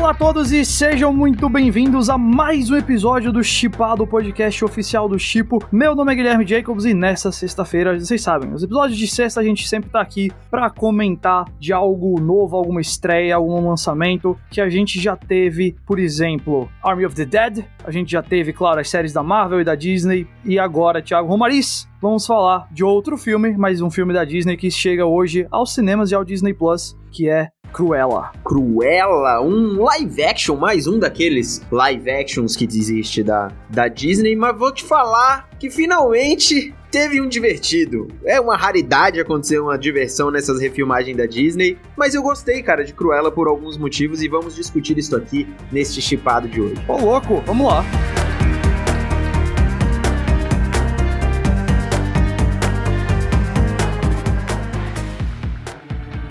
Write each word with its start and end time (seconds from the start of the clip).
Olá 0.00 0.12
a 0.12 0.14
todos 0.14 0.50
e 0.50 0.64
sejam 0.64 1.12
muito 1.12 1.46
bem-vindos 1.46 2.08
a 2.08 2.16
mais 2.16 2.70
um 2.70 2.76
episódio 2.76 3.30
do 3.30 3.44
Chipado, 3.44 4.06
podcast 4.06 4.64
oficial 4.64 5.06
do 5.06 5.18
Chipo. 5.18 5.58
Meu 5.70 5.94
nome 5.94 6.10
é 6.10 6.14
Guilherme 6.14 6.46
Jacobs 6.46 6.86
e 6.86 6.94
nessa 6.94 7.30
sexta-feira, 7.30 8.00
vocês 8.00 8.22
sabem, 8.22 8.50
os 8.54 8.62
episódios 8.62 8.98
de 8.98 9.06
sexta 9.06 9.42
a 9.42 9.44
gente 9.44 9.68
sempre 9.68 9.90
tá 9.90 10.00
aqui 10.00 10.32
para 10.50 10.70
comentar 10.70 11.44
de 11.58 11.70
algo 11.74 12.18
novo, 12.18 12.56
alguma 12.56 12.80
estreia, 12.80 13.36
algum 13.36 13.68
lançamento 13.68 14.38
que 14.50 14.62
a 14.62 14.70
gente 14.70 14.98
já 14.98 15.14
teve, 15.14 15.76
por 15.84 15.98
exemplo, 15.98 16.66
Army 16.82 17.04
of 17.04 17.14
the 17.14 17.26
Dead, 17.26 17.66
a 17.84 17.90
gente 17.90 18.10
já 18.10 18.22
teve, 18.22 18.54
claro, 18.54 18.80
as 18.80 18.88
séries 18.88 19.12
da 19.12 19.22
Marvel 19.22 19.60
e 19.60 19.64
da 19.64 19.74
Disney 19.74 20.26
e 20.46 20.58
agora, 20.58 21.02
Thiago 21.02 21.28
Romariz, 21.28 21.86
vamos 22.00 22.26
falar 22.26 22.66
de 22.72 22.82
outro 22.82 23.18
filme, 23.18 23.54
mais 23.54 23.82
um 23.82 23.90
filme 23.90 24.14
da 24.14 24.24
Disney 24.24 24.56
que 24.56 24.70
chega 24.70 25.04
hoje 25.04 25.46
aos 25.50 25.74
cinemas 25.74 26.10
e 26.10 26.14
ao 26.14 26.24
Disney 26.24 26.54
Plus, 26.54 26.96
que 27.12 27.28
é 27.28 27.50
Cruella. 27.72 28.32
Cruella, 28.44 29.40
um 29.40 29.82
live 29.82 30.22
action, 30.22 30.56
mais 30.56 30.86
um 30.86 30.98
daqueles 30.98 31.62
live 31.70 32.10
actions 32.10 32.56
que 32.56 32.64
existe 32.64 33.22
da, 33.22 33.52
da 33.68 33.88
Disney, 33.88 34.36
mas 34.36 34.56
vou 34.58 34.72
te 34.72 34.84
falar 34.84 35.48
que 35.58 35.70
finalmente 35.70 36.74
teve 36.90 37.20
um 37.20 37.28
divertido. 37.28 38.08
É 38.24 38.40
uma 38.40 38.56
raridade 38.56 39.20
acontecer 39.20 39.60
uma 39.60 39.78
diversão 39.78 40.30
nessas 40.30 40.60
refilmagens 40.60 41.16
da 41.16 41.26
Disney, 41.26 41.78
mas 41.96 42.14
eu 42.14 42.22
gostei, 42.22 42.62
cara, 42.62 42.84
de 42.84 42.92
Cruella 42.92 43.30
por 43.30 43.46
alguns 43.46 43.76
motivos 43.76 44.22
e 44.22 44.28
vamos 44.28 44.56
discutir 44.56 44.98
isso 44.98 45.16
aqui 45.16 45.48
neste 45.70 46.02
chipado 46.02 46.48
de 46.48 46.60
hoje. 46.60 46.74
Ô 46.88 46.96
louco, 46.96 47.42
vamos 47.46 47.66
lá. 47.66 47.84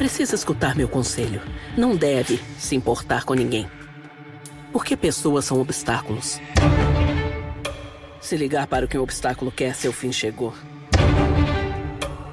Precisa 0.10 0.34
escutar 0.34 0.76
meu 0.76 0.88
conselho. 0.90 1.40
Não 1.78 1.96
deve 1.96 2.42
se 2.58 2.76
importar 2.76 3.26
com 3.26 3.36
ninguém. 3.36 3.70
Porque 4.72 4.98
pessoas 4.98 5.46
são 5.46 5.62
obstáculos. 5.62 6.42
Se 8.20 8.36
ligar 8.36 8.66
para 8.66 8.86
o 8.86 8.88
que 8.88 8.98
o 8.98 9.04
obstáculo 9.04 9.52
quer, 9.52 9.76
seu 9.76 9.94
fim 9.94 10.12
chegou. 10.12 10.52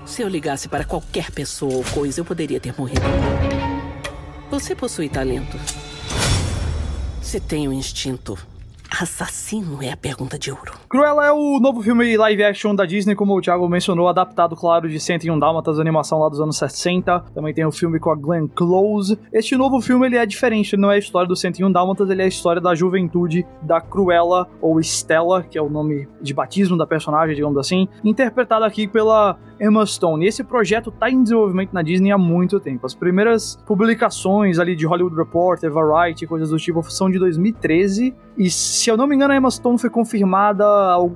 Se 0.07 0.23
eu 0.23 0.29
ligasse 0.29 0.71
para 0.71 0.85
qualquer 0.85 1.31
pessoa 1.31 1.75
ou 1.75 1.85
coisa, 1.85 2.19
eu 2.19 2.25
poderia 2.25 2.59
ter 2.59 2.75
morrido. 2.79 3.03
Você 4.51 4.75
possui 4.75 5.11
talento. 5.11 5.59
Se 7.21 7.39
tem 7.39 7.69
um 7.69 7.75
instinto 7.75 8.39
Assassino 8.99 9.83
é 9.83 9.93
a 9.93 9.97
pergunta 9.97 10.39
de 10.39 10.51
ouro. 10.51 10.73
Cruella 10.89 11.27
é 11.27 11.31
o 11.31 11.61
novo 11.61 11.83
filme 11.83 12.17
live 12.17 12.45
action 12.45 12.75
da 12.75 12.87
Disney, 12.87 13.15
como 13.15 13.37
o 13.37 13.43
Thiago 13.43 13.69
mencionou, 13.69 14.09
adaptado, 14.09 14.57
claro, 14.57 14.89
de 14.89 14.99
101 14.99 15.39
Dálmatas, 15.39 15.79
animação 15.79 16.19
lá 16.19 16.31
dos 16.31 16.41
anos 16.41 16.57
60. 16.57 17.21
Também 17.35 17.53
tem 17.53 17.67
o 17.67 17.71
filme 17.71 18.01
com 18.01 18.11
a 18.11 18.15
Glenn 18.15 18.49
Close. 18.49 19.19
Este 19.31 19.55
novo 19.55 19.83
filme, 19.83 20.07
ele 20.07 20.17
é 20.17 20.25
diferente, 20.25 20.75
ele 20.75 20.81
não 20.81 20.91
é 20.91 20.95
a 20.95 20.99
história 20.99 21.29
do 21.29 21.37
101 21.37 21.71
Dálmatas, 21.71 22.09
ele 22.09 22.23
é 22.23 22.25
a 22.25 22.29
história 22.29 22.61
da 22.61 22.75
juventude 22.75 23.47
da 23.61 23.83
Cruella, 23.83 24.49
ou 24.63 24.81
Stella, 24.81 25.43
que 25.43 25.59
é 25.59 25.63
o 25.63 25.69
nome 25.69 26.09
de 26.23 26.33
batismo 26.33 26.79
da 26.79 26.87
personagem, 26.87 27.35
digamos 27.35 27.59
assim, 27.59 27.87
interpretada 28.03 28.65
aqui 28.65 28.89
pela 28.89 29.39
Emma 29.61 29.85
Stone. 29.85 30.25
E 30.25 30.29
esse 30.29 30.45
projeto 30.45 30.91
está 30.91 31.11
em 31.11 31.23
desenvolvimento 31.23 31.73
na 31.73 31.83
Disney 31.83 32.11
há 32.11 32.19
muito 32.19 32.61
tempo. 32.61 32.87
As 32.87 32.95
primeiras 32.95 33.57
publicações 33.67 34.59
ali 34.59 34.77
de 34.77 34.87
Hollywood 34.87 35.17
Reporter, 35.17 35.71
Variety, 35.71 36.27
coisas 36.27 36.51
do 36.51 36.57
tipo, 36.57 36.83
são 36.91 37.11
de 37.11 37.19
2013. 37.19 38.15
E 38.39 38.51
se 38.87 38.91
eu 38.93 38.97
não 38.97 39.09
me 39.09 39.17
engano, 39.17 39.33
a 39.33 39.37
Emma 39.37 39.51
Stone 39.51 39.81
foi 39.81 39.91
confirmada 39.91 40.65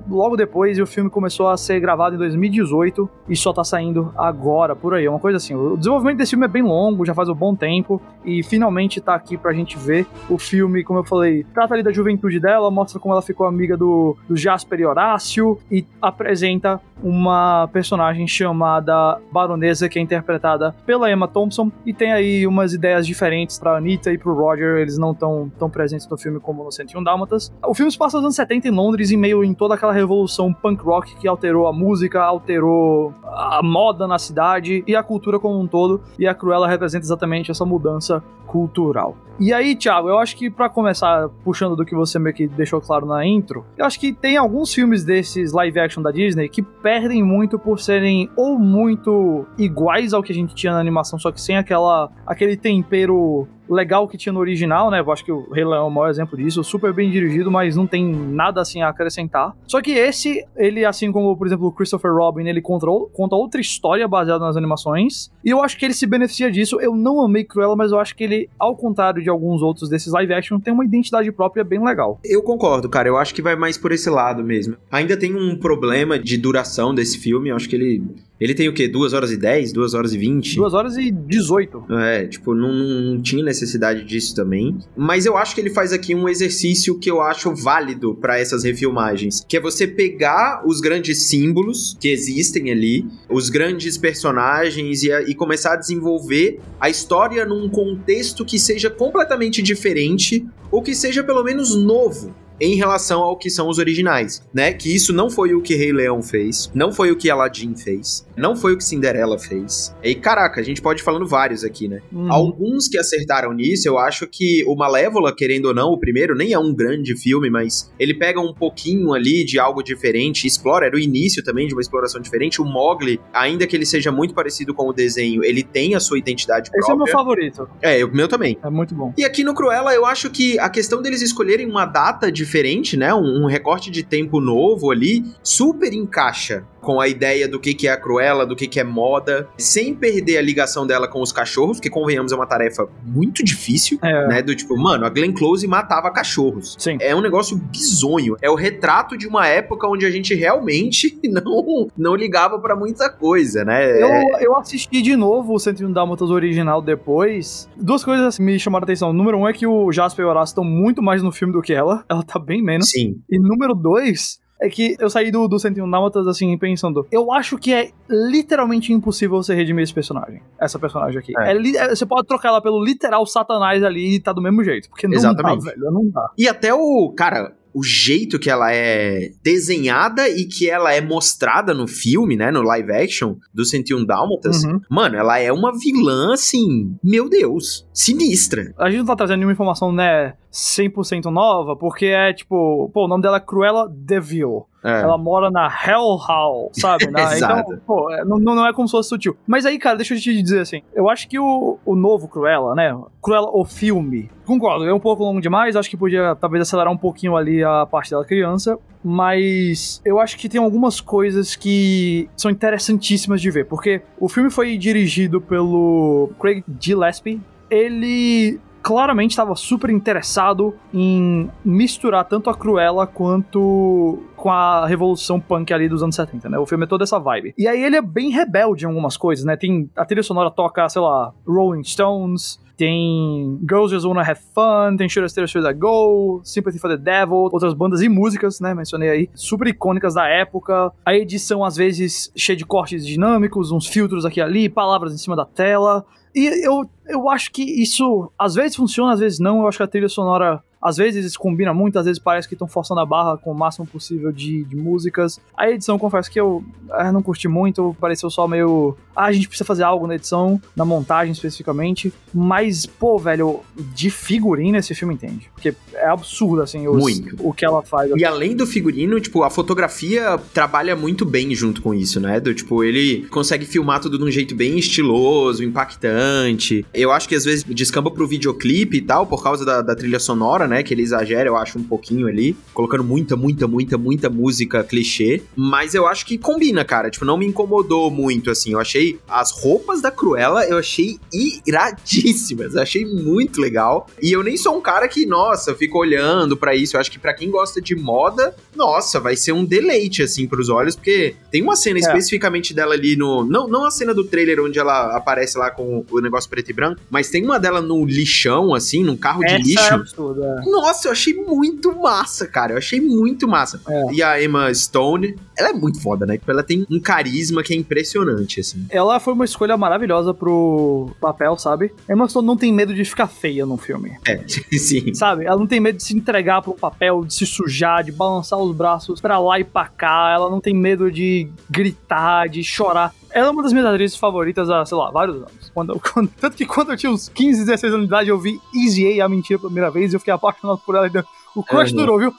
logo 0.09 0.35
depois 0.35 0.77
e 0.77 0.81
o 0.81 0.85
filme 0.85 1.09
começou 1.09 1.47
a 1.47 1.55
ser 1.55 1.79
gravado 1.79 2.15
em 2.15 2.17
2018 2.17 3.09
e 3.29 3.35
só 3.37 3.53
tá 3.53 3.63
saindo 3.63 4.13
agora, 4.17 4.75
por 4.75 4.93
aí. 4.93 5.05
É 5.05 5.09
uma 5.09 5.21
coisa 5.21 5.37
assim. 5.37 5.55
O 5.55 5.77
desenvolvimento 5.77 6.17
desse 6.17 6.31
filme 6.31 6.43
é 6.43 6.49
bem 6.49 6.63
longo, 6.63 7.05
já 7.05 7.13
faz 7.13 7.29
um 7.29 7.33
bom 7.33 7.55
tempo 7.55 8.01
e 8.25 8.43
finalmente 8.43 8.99
tá 8.99 9.15
aqui 9.15 9.37
pra 9.37 9.53
gente 9.53 9.77
ver 9.77 10.05
o 10.29 10.37
filme, 10.37 10.83
como 10.83 10.99
eu 10.99 11.05
falei, 11.05 11.45
trata 11.53 11.73
ali 11.73 11.81
da 11.81 11.93
juventude 11.93 12.41
dela, 12.41 12.69
mostra 12.69 12.99
como 12.99 13.13
ela 13.13 13.21
ficou 13.21 13.47
amiga 13.47 13.77
do, 13.77 14.17
do 14.27 14.35
Jasper 14.35 14.81
e 14.81 14.85
Horácio 14.85 15.57
e 15.71 15.85
apresenta 16.01 16.81
uma 17.03 17.67
personagem 17.71 18.27
chamada 18.27 19.19
Baronesa, 19.31 19.89
que 19.89 19.97
é 19.97 20.01
interpretada 20.01 20.75
pela 20.85 21.11
Emma 21.11 21.27
Thompson, 21.27 21.71
e 21.85 21.93
tem 21.93 22.11
aí 22.11 22.45
umas 22.45 22.73
ideias 22.73 23.07
diferentes 23.07 23.57
pra 23.57 23.77
Anitta 23.77 24.11
e 24.11 24.17
pro 24.17 24.33
Roger, 24.33 24.77
eles 24.77 24.97
não 24.97 25.11
estão 25.11 25.51
tão 25.57 25.69
presentes 25.69 26.07
no 26.07 26.17
filme 26.17 26.39
como 26.39 26.63
no 26.63 26.71
101 26.71 27.03
Dálmatas. 27.03 27.51
O 27.63 27.75
filme 27.75 27.91
se 27.91 27.97
passa 27.97 28.17
nos 28.17 28.25
anos 28.25 28.35
70 28.35 28.67
em 28.67 28.71
Londres, 28.71 29.11
em 29.11 29.17
meio 29.17 29.43
em 29.43 29.53
toda 29.53 29.75
aquela 29.75 29.93
revolução 29.93 30.51
punk 30.51 30.83
rock 30.83 31.15
que 31.15 31.27
alterou 31.27 31.67
a 31.67 31.73
música, 31.73 32.21
alterou 32.21 33.13
a 33.23 33.61
moda 33.63 34.07
na 34.07 34.17
cidade 34.17 34.83
e 34.87 34.95
a 34.95 35.03
cultura 35.03 35.39
como 35.39 35.59
um 35.59 35.67
todo, 35.67 36.01
e 36.17 36.27
a 36.27 36.33
Cruella 36.33 36.67
representa 36.67 37.05
exatamente 37.05 37.51
essa 37.51 37.63
mudança 37.63 38.23
cultural. 38.47 39.15
E 39.39 39.53
aí, 39.53 39.75
Thiago, 39.75 40.09
eu 40.09 40.19
acho 40.19 40.35
que 40.35 40.49
para 40.49 40.69
começar 40.69 41.29
puxando 41.43 41.75
do 41.75 41.85
que 41.85 41.95
você 41.95 42.19
meio 42.19 42.35
que 42.35 42.47
deixou 42.47 42.81
claro 42.81 43.05
na 43.05 43.25
intro, 43.25 43.65
eu 43.77 43.85
acho 43.85 43.99
que 43.99 44.11
tem 44.11 44.37
alguns 44.37 44.73
filmes 44.73 45.03
desses 45.03 45.51
live 45.53 45.79
action 45.79 46.03
da 46.03 46.11
Disney 46.11 46.49
que 46.49 46.61
perdem 46.61 47.23
muito 47.23 47.57
por 47.57 47.79
serem 47.79 48.29
ou 48.35 48.59
muito 48.59 49.45
iguais 49.57 50.13
ao 50.13 50.21
que 50.21 50.31
a 50.31 50.35
gente 50.35 50.53
tinha 50.53 50.73
na 50.73 50.79
animação, 50.79 51.17
só 51.17 51.31
que 51.31 51.41
sem 51.41 51.57
aquela 51.57 52.11
aquele 52.25 52.57
tempero 52.57 53.47
legal 53.71 54.07
que 54.07 54.17
tinha 54.17 54.33
no 54.33 54.39
original, 54.39 54.91
né? 54.91 54.99
Eu 54.99 55.11
acho 55.11 55.23
que 55.23 55.31
o 55.31 55.49
Rei 55.51 55.63
Leão 55.63 55.85
é 55.85 55.87
o 55.87 55.89
maior 55.89 56.09
exemplo 56.09 56.37
disso, 56.37 56.63
super 56.63 56.93
bem 56.93 57.09
dirigido, 57.09 57.49
mas 57.49 57.75
não 57.75 57.87
tem 57.87 58.13
nada 58.13 58.61
assim 58.61 58.81
a 58.81 58.89
acrescentar. 58.89 59.55
Só 59.65 59.81
que 59.81 59.91
esse, 59.91 60.45
ele, 60.57 60.83
assim 60.83 61.11
como, 61.11 61.35
por 61.37 61.47
exemplo, 61.47 61.67
o 61.67 61.71
Christopher 61.71 62.13
Robin, 62.13 62.47
ele 62.47 62.61
conta, 62.61 62.85
conta 63.13 63.35
outra 63.35 63.61
história 63.61 64.07
baseada 64.07 64.43
nas 64.43 64.57
animações, 64.57 65.31
e 65.43 65.49
eu 65.49 65.63
acho 65.63 65.77
que 65.77 65.85
ele 65.85 65.93
se 65.93 66.05
beneficia 66.05 66.51
disso. 66.51 66.79
Eu 66.81 66.95
não 66.95 67.21
amei 67.21 67.43
Cruella, 67.43 67.75
mas 67.75 67.91
eu 67.91 67.99
acho 67.99 68.15
que 68.15 68.23
ele, 68.23 68.49
ao 68.59 68.75
contrário 68.75 69.21
de 69.21 69.29
alguns 69.29 69.61
outros 69.61 69.89
desses 69.89 70.11
live 70.11 70.33
action, 70.33 70.59
tem 70.59 70.73
uma 70.73 70.85
identidade 70.85 71.31
própria 71.31 71.63
bem 71.63 71.83
legal. 71.83 72.19
Eu 72.23 72.43
concordo, 72.43 72.89
cara. 72.89 73.07
Eu 73.07 73.17
acho 73.17 73.33
que 73.33 73.41
vai 73.41 73.55
mais 73.55 73.77
por 73.77 73.91
esse 73.91 74.09
lado 74.09 74.43
mesmo. 74.43 74.75
Ainda 74.91 75.15
tem 75.15 75.35
um 75.35 75.55
problema 75.55 76.19
de 76.19 76.37
duração 76.37 76.93
desse 76.93 77.17
filme, 77.17 77.49
eu 77.49 77.55
acho 77.55 77.69
que 77.69 77.75
ele 77.75 78.03
ele 78.41 78.55
tem 78.55 78.67
o 78.67 78.73
quê? 78.73 78.87
2 78.87 79.13
horas 79.13 79.31
e 79.31 79.37
10? 79.37 79.71
2 79.71 79.93
horas 79.93 80.13
e 80.13 80.17
20? 80.17 80.55
2 80.55 80.73
horas 80.73 80.97
e 80.97 81.11
18. 81.11 81.85
É, 81.91 82.25
tipo, 82.25 82.55
não, 82.55 82.73
não, 82.73 83.21
tinha 83.21 83.43
necessidade 83.43 84.03
disso 84.03 84.33
também. 84.33 84.79
Mas 84.97 85.27
eu 85.27 85.37
acho 85.37 85.53
que 85.53 85.61
ele 85.61 85.69
faz 85.69 85.93
aqui 85.93 86.15
um 86.15 86.27
exercício 86.27 86.97
que 86.97 87.09
eu 87.09 87.21
acho 87.21 87.53
válido 87.53 88.15
para 88.15 88.39
essas 88.39 88.63
refilmagens, 88.63 89.45
que 89.47 89.55
é 89.55 89.59
você 89.59 89.85
pegar 89.85 90.63
os 90.65 90.81
grandes 90.81 91.29
símbolos 91.29 91.95
que 91.99 92.09
existem 92.09 92.71
ali, 92.71 93.05
os 93.29 93.47
grandes 93.47 93.95
personagens 93.95 95.03
e, 95.03 95.11
a, 95.11 95.21
e 95.21 95.35
começar 95.35 95.73
a 95.73 95.77
desenvolver 95.77 96.59
a 96.79 96.89
história 96.89 97.45
num 97.45 97.69
contexto 97.69 98.43
que 98.43 98.57
seja 98.57 98.89
completamente 98.89 99.61
diferente 99.61 100.43
ou 100.71 100.81
que 100.81 100.95
seja 100.95 101.23
pelo 101.23 101.43
menos 101.43 101.75
novo 101.75 102.33
em 102.61 102.75
relação 102.75 103.21
ao 103.21 103.35
que 103.35 103.49
são 103.49 103.67
os 103.67 103.79
originais, 103.79 104.47
né? 104.53 104.71
Que 104.71 104.93
isso 104.93 105.11
não 105.11 105.29
foi 105.31 105.55
o 105.55 105.61
que 105.61 105.75
Rei 105.75 105.91
Leão 105.91 106.21
fez, 106.21 106.71
não 106.75 106.91
foi 106.91 107.11
o 107.11 107.15
que 107.15 107.29
Aladdin 107.29 107.75
fez, 107.75 108.25
não 108.37 108.55
foi 108.55 108.73
o 108.73 108.77
que 108.77 108.83
Cinderela 108.83 109.39
fez. 109.39 109.95
E 110.03 110.13
caraca, 110.13 110.61
a 110.61 110.63
gente 110.63 110.81
pode 110.81 111.01
ir 111.01 111.03
falando 111.03 111.25
vários 111.27 111.63
aqui, 111.63 111.87
né? 111.87 112.01
Uhum. 112.11 112.31
Alguns 112.31 112.87
que 112.87 112.99
acertaram 112.99 113.51
nisso, 113.51 113.87
eu 113.87 113.97
acho 113.97 114.27
que 114.27 114.63
o 114.67 114.75
Malévola, 114.75 115.35
querendo 115.35 115.65
ou 115.65 115.73
não, 115.73 115.89
o 115.89 115.99
primeiro 115.99 116.35
nem 116.35 116.53
é 116.53 116.59
um 116.59 116.73
grande 116.73 117.15
filme, 117.15 117.49
mas 117.49 117.91
ele 117.97 118.13
pega 118.13 118.39
um 118.39 118.53
pouquinho 118.53 119.13
ali 119.13 119.43
de 119.43 119.57
algo 119.57 119.81
diferente, 119.81 120.45
explora, 120.45 120.85
era 120.85 120.95
o 120.95 120.99
início 120.99 121.43
também 121.43 121.67
de 121.67 121.73
uma 121.73 121.81
exploração 121.81 122.21
diferente. 122.21 122.61
O 122.61 122.65
Mogli, 122.65 123.19
ainda 123.33 123.65
que 123.65 123.75
ele 123.75 123.85
seja 123.85 124.11
muito 124.11 124.35
parecido 124.35 124.73
com 124.73 124.87
o 124.87 124.93
desenho, 124.93 125.43
ele 125.43 125.63
tem 125.63 125.95
a 125.95 125.99
sua 125.99 126.19
identidade 126.19 126.69
própria. 126.69 126.85
Esse 126.85 126.91
é 126.91 126.93
o 126.93 126.97
meu 126.97 127.07
favorito. 127.07 127.69
É, 127.81 128.05
o 128.05 128.13
meu 128.13 128.27
também. 128.27 128.57
É 128.63 128.69
muito 128.69 128.93
bom. 128.93 129.13
E 129.17 129.25
aqui 129.25 129.43
no 129.43 129.55
Cruella, 129.55 129.93
eu 129.93 130.05
acho 130.05 130.29
que 130.29 130.59
a 130.59 130.69
questão 130.69 131.01
deles 131.01 131.21
escolherem 131.21 131.67
uma 131.67 131.85
data 131.85 132.31
de 132.31 132.45
diferente, 132.51 132.97
né? 132.97 133.13
Um, 133.13 133.43
um 133.43 133.45
recorte 133.45 133.89
de 133.89 134.03
tempo 134.03 134.41
novo 134.41 134.91
ali, 134.91 135.23
super 135.41 135.93
encaixa 135.93 136.65
com 136.81 136.99
a 136.99 137.07
ideia 137.07 137.47
do 137.47 137.59
que, 137.59 137.73
que 137.73 137.87
é 137.87 137.91
a 137.91 137.97
Cruella, 137.97 138.45
do 138.45 138.55
que, 138.55 138.67
que 138.67 138.79
é 138.79 138.83
moda, 138.83 139.47
sem 139.57 139.93
perder 139.93 140.37
a 140.37 140.41
ligação 140.41 140.85
dela 140.85 141.07
com 141.07 141.21
os 141.21 141.31
cachorros, 141.31 141.79
que 141.79 141.89
convenhamos 141.89 142.31
é 142.31 142.35
uma 142.35 142.47
tarefa 142.47 142.89
muito 143.05 143.43
difícil, 143.43 143.99
é. 144.01 144.27
né? 144.27 144.41
Do 144.41 144.55
tipo, 144.55 144.75
mano, 144.75 145.05
a 145.05 145.09
Glenn 145.09 145.31
Close 145.31 145.65
matava 145.67 146.11
cachorros. 146.11 146.75
Sim. 146.79 146.97
É 146.99 147.15
um 147.15 147.21
negócio 147.21 147.55
bizonho. 147.55 148.35
É 148.41 148.49
o 148.49 148.55
retrato 148.55 149.17
de 149.17 149.27
uma 149.27 149.47
época 149.47 149.87
onde 149.87 150.05
a 150.05 150.11
gente 150.11 150.33
realmente 150.33 151.19
não, 151.29 151.87
não 151.95 152.15
ligava 152.15 152.59
para 152.59 152.75
muita 152.75 153.09
coisa, 153.09 153.63
né? 153.63 154.01
Eu, 154.01 154.39
eu 154.39 154.57
assisti 154.57 155.01
de 155.01 155.15
novo 155.15 155.53
o 155.53 155.59
101 155.59 155.91
Dálmatas 155.91 156.29
original 156.29 156.81
depois. 156.81 157.69
Duas 157.77 158.03
coisas 158.03 158.39
me 158.39 158.59
chamaram 158.59 158.83
a 158.83 158.85
atenção. 158.85 159.13
Número 159.13 159.37
um 159.37 159.47
é 159.47 159.53
que 159.53 159.67
o 159.67 159.91
Jasper 159.91 160.23
e 160.23 160.25
o 160.25 160.29
Horácio 160.29 160.53
estão 160.53 160.63
muito 160.63 161.01
mais 161.01 161.21
no 161.21 161.31
filme 161.31 161.53
do 161.53 161.61
que 161.61 161.73
ela. 161.73 162.03
Ela 162.09 162.23
tá 162.23 162.39
bem 162.41 162.61
menos. 162.61 162.89
Sim. 162.89 163.21
E 163.29 163.39
número 163.39 163.73
dois, 163.73 164.41
é 164.61 164.69
que 164.69 164.95
eu 164.99 165.09
saí 165.09 165.31
do, 165.31 165.47
do 165.47 165.59
101 165.59 165.89
Dálmatas, 165.89 166.27
assim, 166.27 166.55
pensando, 166.57 167.07
eu 167.11 167.31
acho 167.31 167.57
que 167.57 167.73
é 167.73 167.89
literalmente 168.07 168.93
impossível 168.93 169.41
você 169.41 169.55
redimir 169.55 169.83
esse 169.83 169.93
personagem. 169.93 170.41
Essa 170.59 170.77
personagem 170.77 171.17
aqui. 171.17 171.33
É. 171.39 171.53
É, 171.53 171.77
é, 171.77 171.95
você 171.95 172.05
pode 172.05 172.27
trocar 172.27 172.49
ela 172.49 172.61
pelo 172.61 172.83
literal 172.83 173.25
Satanás 173.25 173.83
ali 173.83 174.15
e 174.15 174.19
tá 174.19 174.31
do 174.31 174.41
mesmo 174.41 174.63
jeito. 174.63 174.87
Porque 174.89 175.07
não 175.07 175.15
Exatamente. 175.15 175.65
dá, 175.65 175.71
velho. 175.71 175.91
Não 175.91 176.07
dá. 176.09 176.31
E 176.37 176.47
até 176.47 176.71
o. 176.73 177.11
Cara, 177.17 177.55
o 177.73 177.83
jeito 177.83 178.37
que 178.39 178.49
ela 178.49 178.73
é 178.73 179.31
desenhada 179.43 180.27
e 180.27 180.45
que 180.45 180.69
ela 180.69 180.93
é 180.93 181.01
mostrada 181.01 181.73
no 181.73 181.87
filme, 181.87 182.35
né, 182.35 182.51
no 182.51 182.61
live 182.61 182.91
action 182.91 183.35
do 183.53 183.63
101 183.65 184.05
Dálmatas, 184.05 184.63
Uhum. 184.63 184.79
mano, 184.89 185.15
ela 185.15 185.39
é 185.39 185.51
uma 185.51 185.71
vilã, 185.77 186.33
assim, 186.33 186.95
meu 187.03 187.29
Deus, 187.29 187.87
sinistra. 187.93 188.73
A 188.77 188.89
gente 188.89 188.99
não 188.99 189.05
tá 189.05 189.15
trazendo 189.15 189.37
nenhuma 189.37 189.53
informação, 189.53 189.91
né, 189.91 190.33
100% 190.51 191.25
nova, 191.31 191.75
porque 191.75 192.05
é 192.07 192.33
tipo, 192.33 192.89
pô, 192.93 193.05
o 193.05 193.07
nome 193.07 193.21
dela 193.23 193.37
é 193.37 193.39
Cruella 193.39 193.87
Devil. 193.89 194.65
É. 194.83 195.01
Ela 195.01 195.17
mora 195.17 195.51
na 195.51 195.67
Hell 195.67 196.15
Hall, 196.15 196.71
sabe? 196.73 197.05
Na- 197.11 197.37
então, 197.37 197.63
pô, 197.85 198.11
é, 198.11 198.25
não, 198.25 198.39
não 198.39 198.65
é 198.67 198.73
como 198.73 198.87
se 198.87 198.91
fosse 198.91 199.09
sutil. 199.09 199.37
Mas 199.45 199.65
aí, 199.65 199.77
cara, 199.77 199.95
deixa 199.97 200.15
eu 200.15 200.19
te 200.19 200.41
dizer 200.41 200.61
assim, 200.61 200.81
eu 200.93 201.07
acho 201.09 201.27
que 201.29 201.37
o, 201.37 201.77
o 201.85 201.95
novo 201.95 202.27
Cruella, 202.27 202.73
né, 202.73 202.97
Cruella, 203.21 203.49
o 203.53 203.63
filme, 203.63 204.29
concordo, 204.45 204.85
é 204.85 204.93
um 204.93 204.99
pouco 204.99 205.23
longo 205.23 205.39
demais, 205.39 205.75
acho 205.75 205.89
que 205.89 205.95
podia 205.97 206.35
talvez 206.35 206.63
acelerar 206.63 206.91
um 206.91 206.97
pouquinho 206.97 207.35
ali 207.37 207.63
a 207.63 207.85
parte 207.85 208.09
da 208.11 208.23
criança, 208.25 208.77
mas 209.03 210.01
eu 210.03 210.19
acho 210.19 210.37
que 210.37 210.49
tem 210.49 210.59
algumas 210.61 210.99
coisas 210.99 211.55
que 211.55 212.27
são 212.35 212.49
interessantíssimas 212.49 213.39
de 213.41 213.51
ver, 213.51 213.65
porque 213.67 214.01
o 214.19 214.27
filme 214.27 214.49
foi 214.49 214.77
dirigido 214.77 215.39
pelo 215.39 216.31
Craig 216.39 216.63
Gillespie, 216.79 217.39
ele 217.69 218.59
claramente 218.81 219.31
estava 219.31 219.55
super 219.55 219.89
interessado 219.89 220.75
em 220.93 221.49
misturar 221.63 222.25
tanto 222.25 222.49
a 222.49 222.55
Cruella 222.55 223.05
quanto 223.05 224.23
com 224.35 224.51
a 224.51 224.85
revolução 224.87 225.39
punk 225.39 225.71
ali 225.71 225.87
dos 225.87 226.01
anos 226.01 226.15
70, 226.15 226.49
né? 226.49 226.57
O 226.57 226.65
filme 226.65 226.85
é 226.85 226.87
toda 226.87 227.03
essa 227.03 227.19
vibe. 227.19 227.53
E 227.57 227.67
aí 227.67 227.83
ele 227.83 227.95
é 227.95 228.01
bem 228.01 228.31
rebelde 228.31 228.85
em 228.85 228.87
algumas 228.87 229.15
coisas, 229.17 229.45
né? 229.45 229.55
Tem 229.55 229.89
a 229.95 230.05
trilha 230.05 230.23
sonora 230.23 230.49
toca, 230.49 230.87
sei 230.89 231.01
lá, 231.01 231.33
Rolling 231.47 231.83
Stones, 231.83 232.59
tem 232.81 233.59
Girls 233.61 233.93
Just 233.93 234.07
Wanna 234.07 234.21
Have 234.21 234.41
Fun, 234.55 234.97
tem 234.97 235.07
Should 235.07 235.27
I 235.27 235.29
Stay 235.29 235.43
or 235.43 235.47
Should 235.47 235.69
I 235.69 235.71
Go, 235.71 236.41
Sympathy 236.43 236.79
for 236.79 236.89
the 236.89 236.97
Devil, 236.97 237.37
outras 237.37 237.75
bandas 237.75 238.01
e 238.01 238.09
músicas, 238.09 238.59
né? 238.59 238.73
Mencionei 238.73 239.07
aí, 239.07 239.29
super 239.35 239.67
icônicas 239.67 240.15
da 240.15 240.27
época. 240.27 240.91
A 241.05 241.13
edição, 241.13 241.63
às 241.63 241.75
vezes, 241.75 242.31
cheia 242.35 242.57
de 242.57 242.65
cortes 242.65 243.05
dinâmicos, 243.05 243.71
uns 243.71 243.85
filtros 243.85 244.25
aqui 244.25 244.39
e 244.39 244.41
ali, 244.41 244.67
palavras 244.67 245.13
em 245.13 245.17
cima 245.19 245.35
da 245.35 245.45
tela. 245.45 246.03
E 246.33 246.65
eu, 246.65 246.89
eu 247.05 247.29
acho 247.29 247.51
que 247.51 247.61
isso 247.61 248.31
às 248.39 248.55
vezes 248.55 248.75
funciona, 248.75 249.13
às 249.13 249.19
vezes 249.19 249.37
não. 249.37 249.61
Eu 249.61 249.67
acho 249.67 249.77
que 249.77 249.83
a 249.83 249.87
trilha 249.87 250.09
sonora 250.09 250.63
às 250.81 250.97
vezes 250.97 251.37
combina 251.37 251.73
muito, 251.73 251.99
às 251.99 252.05
vezes 252.05 252.19
parece 252.19 252.47
que 252.47 252.55
estão 252.55 252.67
forçando 252.67 252.99
a 253.01 253.05
barra 253.05 253.37
com 253.37 253.51
o 253.51 253.55
máximo 253.55 253.85
possível 253.85 254.31
de, 254.31 254.63
de 254.63 254.75
músicas. 254.75 255.39
A 255.55 255.69
edição, 255.69 255.99
confesso 255.99 256.29
que 256.31 256.39
eu 256.39 256.63
ah, 256.91 257.11
não 257.11 257.21
curti 257.21 257.47
muito, 257.47 257.95
pareceu 257.99 258.29
só 258.29 258.47
meio. 258.47 258.97
Ah, 259.15 259.25
a 259.25 259.31
gente 259.31 259.47
precisa 259.47 259.65
fazer 259.65 259.83
algo 259.83 260.07
na 260.07 260.15
edição, 260.15 260.59
na 260.75 260.83
montagem 260.85 261.31
especificamente. 261.31 262.11
Mas, 262.33 262.85
pô, 262.85 263.19
velho, 263.19 263.59
de 263.93 264.09
figurino 264.09 264.77
esse 264.77 264.95
filme 264.95 265.13
entende. 265.13 265.49
Porque 265.53 265.73
é 265.93 266.07
absurdo, 266.07 266.61
assim, 266.61 266.87
os- 266.87 266.97
Muito. 267.01 267.35
o 267.39 267.53
que 267.53 267.63
ela 267.65 267.81
faz. 267.83 268.11
E 268.15 268.25
além 268.25 268.55
do 268.55 268.65
figurino, 268.65 269.19
tipo, 269.19 269.43
a 269.43 269.49
fotografia 269.49 270.39
trabalha 270.53 270.95
muito 270.95 271.25
bem 271.25 271.53
junto 271.53 271.81
com 271.81 271.93
isso, 271.93 272.19
né? 272.19 272.39
Do 272.39 272.53
tipo, 272.53 272.83
ele 272.83 273.27
consegue 273.29 273.65
filmar 273.65 273.99
tudo 273.99 274.17
de 274.17 274.23
um 274.23 274.31
jeito 274.31 274.55
bem 274.55 274.79
estiloso, 274.79 275.63
impactante. 275.63 276.85
Eu 276.93 277.11
acho 277.11 277.27
que 277.27 277.35
às 277.35 277.45
vezes 277.45 277.63
descamba 277.63 278.09
pro 278.11 278.27
videoclipe 278.27 278.97
e 278.97 279.01
tal, 279.01 279.25
por 279.27 279.43
causa 279.43 279.65
da, 279.65 279.81
da 279.81 279.95
trilha 279.95 280.19
sonora, 280.19 280.67
né? 280.71 280.81
Que 280.83 280.93
ele 280.93 281.01
exagera, 281.03 281.47
eu 281.47 281.55
acho, 281.57 281.77
um 281.77 281.83
pouquinho 281.83 282.27
ali, 282.27 282.55
colocando 282.73 283.03
muita, 283.03 283.35
muita, 283.35 283.67
muita, 283.67 283.97
muita 283.97 284.29
música 284.29 284.83
clichê. 284.83 285.41
Mas 285.55 285.93
eu 285.93 286.07
acho 286.07 286.25
que 286.25 286.37
combina, 286.37 286.83
cara. 286.85 287.09
Tipo, 287.09 287.25
não 287.25 287.37
me 287.37 287.45
incomodou 287.45 288.09
muito, 288.09 288.49
assim. 288.49 288.71
Eu 288.71 288.79
achei 288.79 289.19
as 289.27 289.51
roupas 289.51 290.01
da 290.01 290.09
Cruella, 290.09 290.65
eu 290.65 290.77
achei 290.77 291.19
iradíssimas. 291.65 292.75
Eu 292.75 292.81
achei 292.81 293.05
muito 293.05 293.59
legal. 293.59 294.07
E 294.21 294.31
eu 294.31 294.43
nem 294.43 294.57
sou 294.57 294.77
um 294.77 294.81
cara 294.81 295.07
que, 295.07 295.25
nossa, 295.25 295.73
fico 295.75 295.97
olhando 295.99 296.55
pra 296.57 296.75
isso. 296.75 296.95
Eu 296.95 297.01
acho 297.01 297.11
que 297.11 297.19
pra 297.19 297.33
quem 297.33 297.49
gosta 297.49 297.81
de 297.81 297.95
moda, 297.95 298.55
nossa, 298.75 299.19
vai 299.19 299.35
ser 299.35 299.51
um 299.51 299.63
deleite, 299.65 300.21
assim, 300.23 300.47
pros 300.47 300.69
olhos, 300.69 300.95
porque 300.95 301.35
tem 301.51 301.61
uma 301.61 301.75
cena 301.75 301.97
É. 301.97 302.01
especificamente 302.01 302.73
dela 302.73 302.93
ali 302.93 303.15
no. 303.15 303.43
Não, 303.43 303.67
não 303.67 303.85
a 303.85 303.91
cena 303.91 304.13
do 304.13 304.23
trailer 304.23 304.59
onde 304.61 304.79
ela 304.79 305.15
aparece 305.15 305.57
lá 305.57 305.69
com 305.71 306.05
o 306.09 306.19
negócio 306.21 306.49
preto 306.49 306.69
e 306.69 306.73
branco, 306.73 307.01
mas 307.09 307.29
tem 307.29 307.43
uma 307.43 307.59
dela 307.59 307.81
no 307.81 308.05
lixão, 308.05 308.73
assim, 308.73 309.03
num 309.03 309.17
carro 309.17 309.41
de 309.41 309.47
Essa 309.47 309.57
lixo. 309.63 309.79
é 309.83 309.93
absurda. 309.93 310.45
é. 310.59 310.60
Nossa, 310.65 311.07
eu 311.07 311.11
achei 311.11 311.33
muito 311.33 311.95
massa, 311.95 312.47
cara. 312.47 312.73
Eu 312.73 312.77
achei 312.77 312.99
muito 312.99 313.47
massa. 313.47 313.81
É. 313.87 314.13
E 314.13 314.23
a 314.23 314.41
Emma 314.41 314.73
Stone, 314.73 315.35
ela 315.57 315.69
é 315.69 315.73
muito 315.73 316.01
foda, 316.01 316.25
né? 316.25 316.37
Tipo, 316.37 316.51
Ela 316.51 316.63
tem 316.63 316.85
um 316.89 316.99
carisma 316.99 317.63
que 317.63 317.73
é 317.73 317.77
impressionante, 317.77 318.59
assim. 318.59 318.85
Ela 318.89 319.19
foi 319.19 319.33
uma 319.33 319.45
escolha 319.45 319.77
maravilhosa 319.77 320.33
pro 320.33 321.11
papel, 321.19 321.57
sabe? 321.57 321.93
Emma 322.09 322.27
Stone 322.27 322.47
não 322.47 322.57
tem 322.57 322.73
medo 322.73 322.93
de 322.93 323.03
ficar 323.05 323.27
feia 323.27 323.65
no 323.65 323.77
filme. 323.77 324.17
É, 324.27 324.41
sim. 324.77 325.13
Sabe? 325.13 325.45
Ela 325.45 325.57
não 325.57 325.67
tem 325.67 325.79
medo 325.79 325.97
de 325.97 326.03
se 326.03 326.15
entregar 326.15 326.61
pro 326.61 326.73
papel, 326.73 327.23
de 327.25 327.33
se 327.33 327.45
sujar, 327.45 328.03
de 328.03 328.11
balançar 328.11 328.59
os 328.59 328.75
braços 328.75 329.21
pra 329.21 329.39
lá 329.39 329.59
e 329.59 329.63
pra 329.63 329.87
cá. 329.87 330.31
Ela 330.33 330.49
não 330.49 330.59
tem 330.61 330.73
medo 330.75 331.11
de 331.11 331.47
gritar, 331.69 332.47
de 332.49 332.63
chorar. 332.63 333.13
Ela 333.33 333.47
é 333.47 333.49
uma 333.49 333.63
das 333.63 333.71
minhas 333.71 333.87
atrizes 333.87 334.17
favoritas 334.17 334.69
há, 334.69 334.85
sei 334.85 334.97
lá, 334.97 335.09
vários 335.11 335.37
anos. 335.37 335.71
Quando, 335.73 335.99
quando- 336.13 336.29
tanto 336.39 336.55
que 336.57 336.65
quando 336.65 336.91
eu 336.91 336.97
tinha 336.97 337.11
uns 337.11 337.29
15, 337.29 337.59
16 337.65 337.93
anos 337.93 338.05
de 338.05 338.09
idade, 338.09 338.29
eu 338.29 338.37
vi 338.39 338.59
Easy 338.75 339.19
A, 339.21 339.25
a 339.25 339.29
mentira, 339.29 339.57
pela 339.59 339.69
primeira 339.69 339.91
vez, 339.91 340.11
e 340.11 340.15
eu 340.15 340.19
fiquei 340.19 340.33
apaixonado 340.33 340.79
por 340.85 340.95
ela. 340.95 341.09
O 341.55 341.63
crush 341.63 341.91
Uhum. 341.91 341.97
durou, 341.97 342.19
viu? 342.19 342.33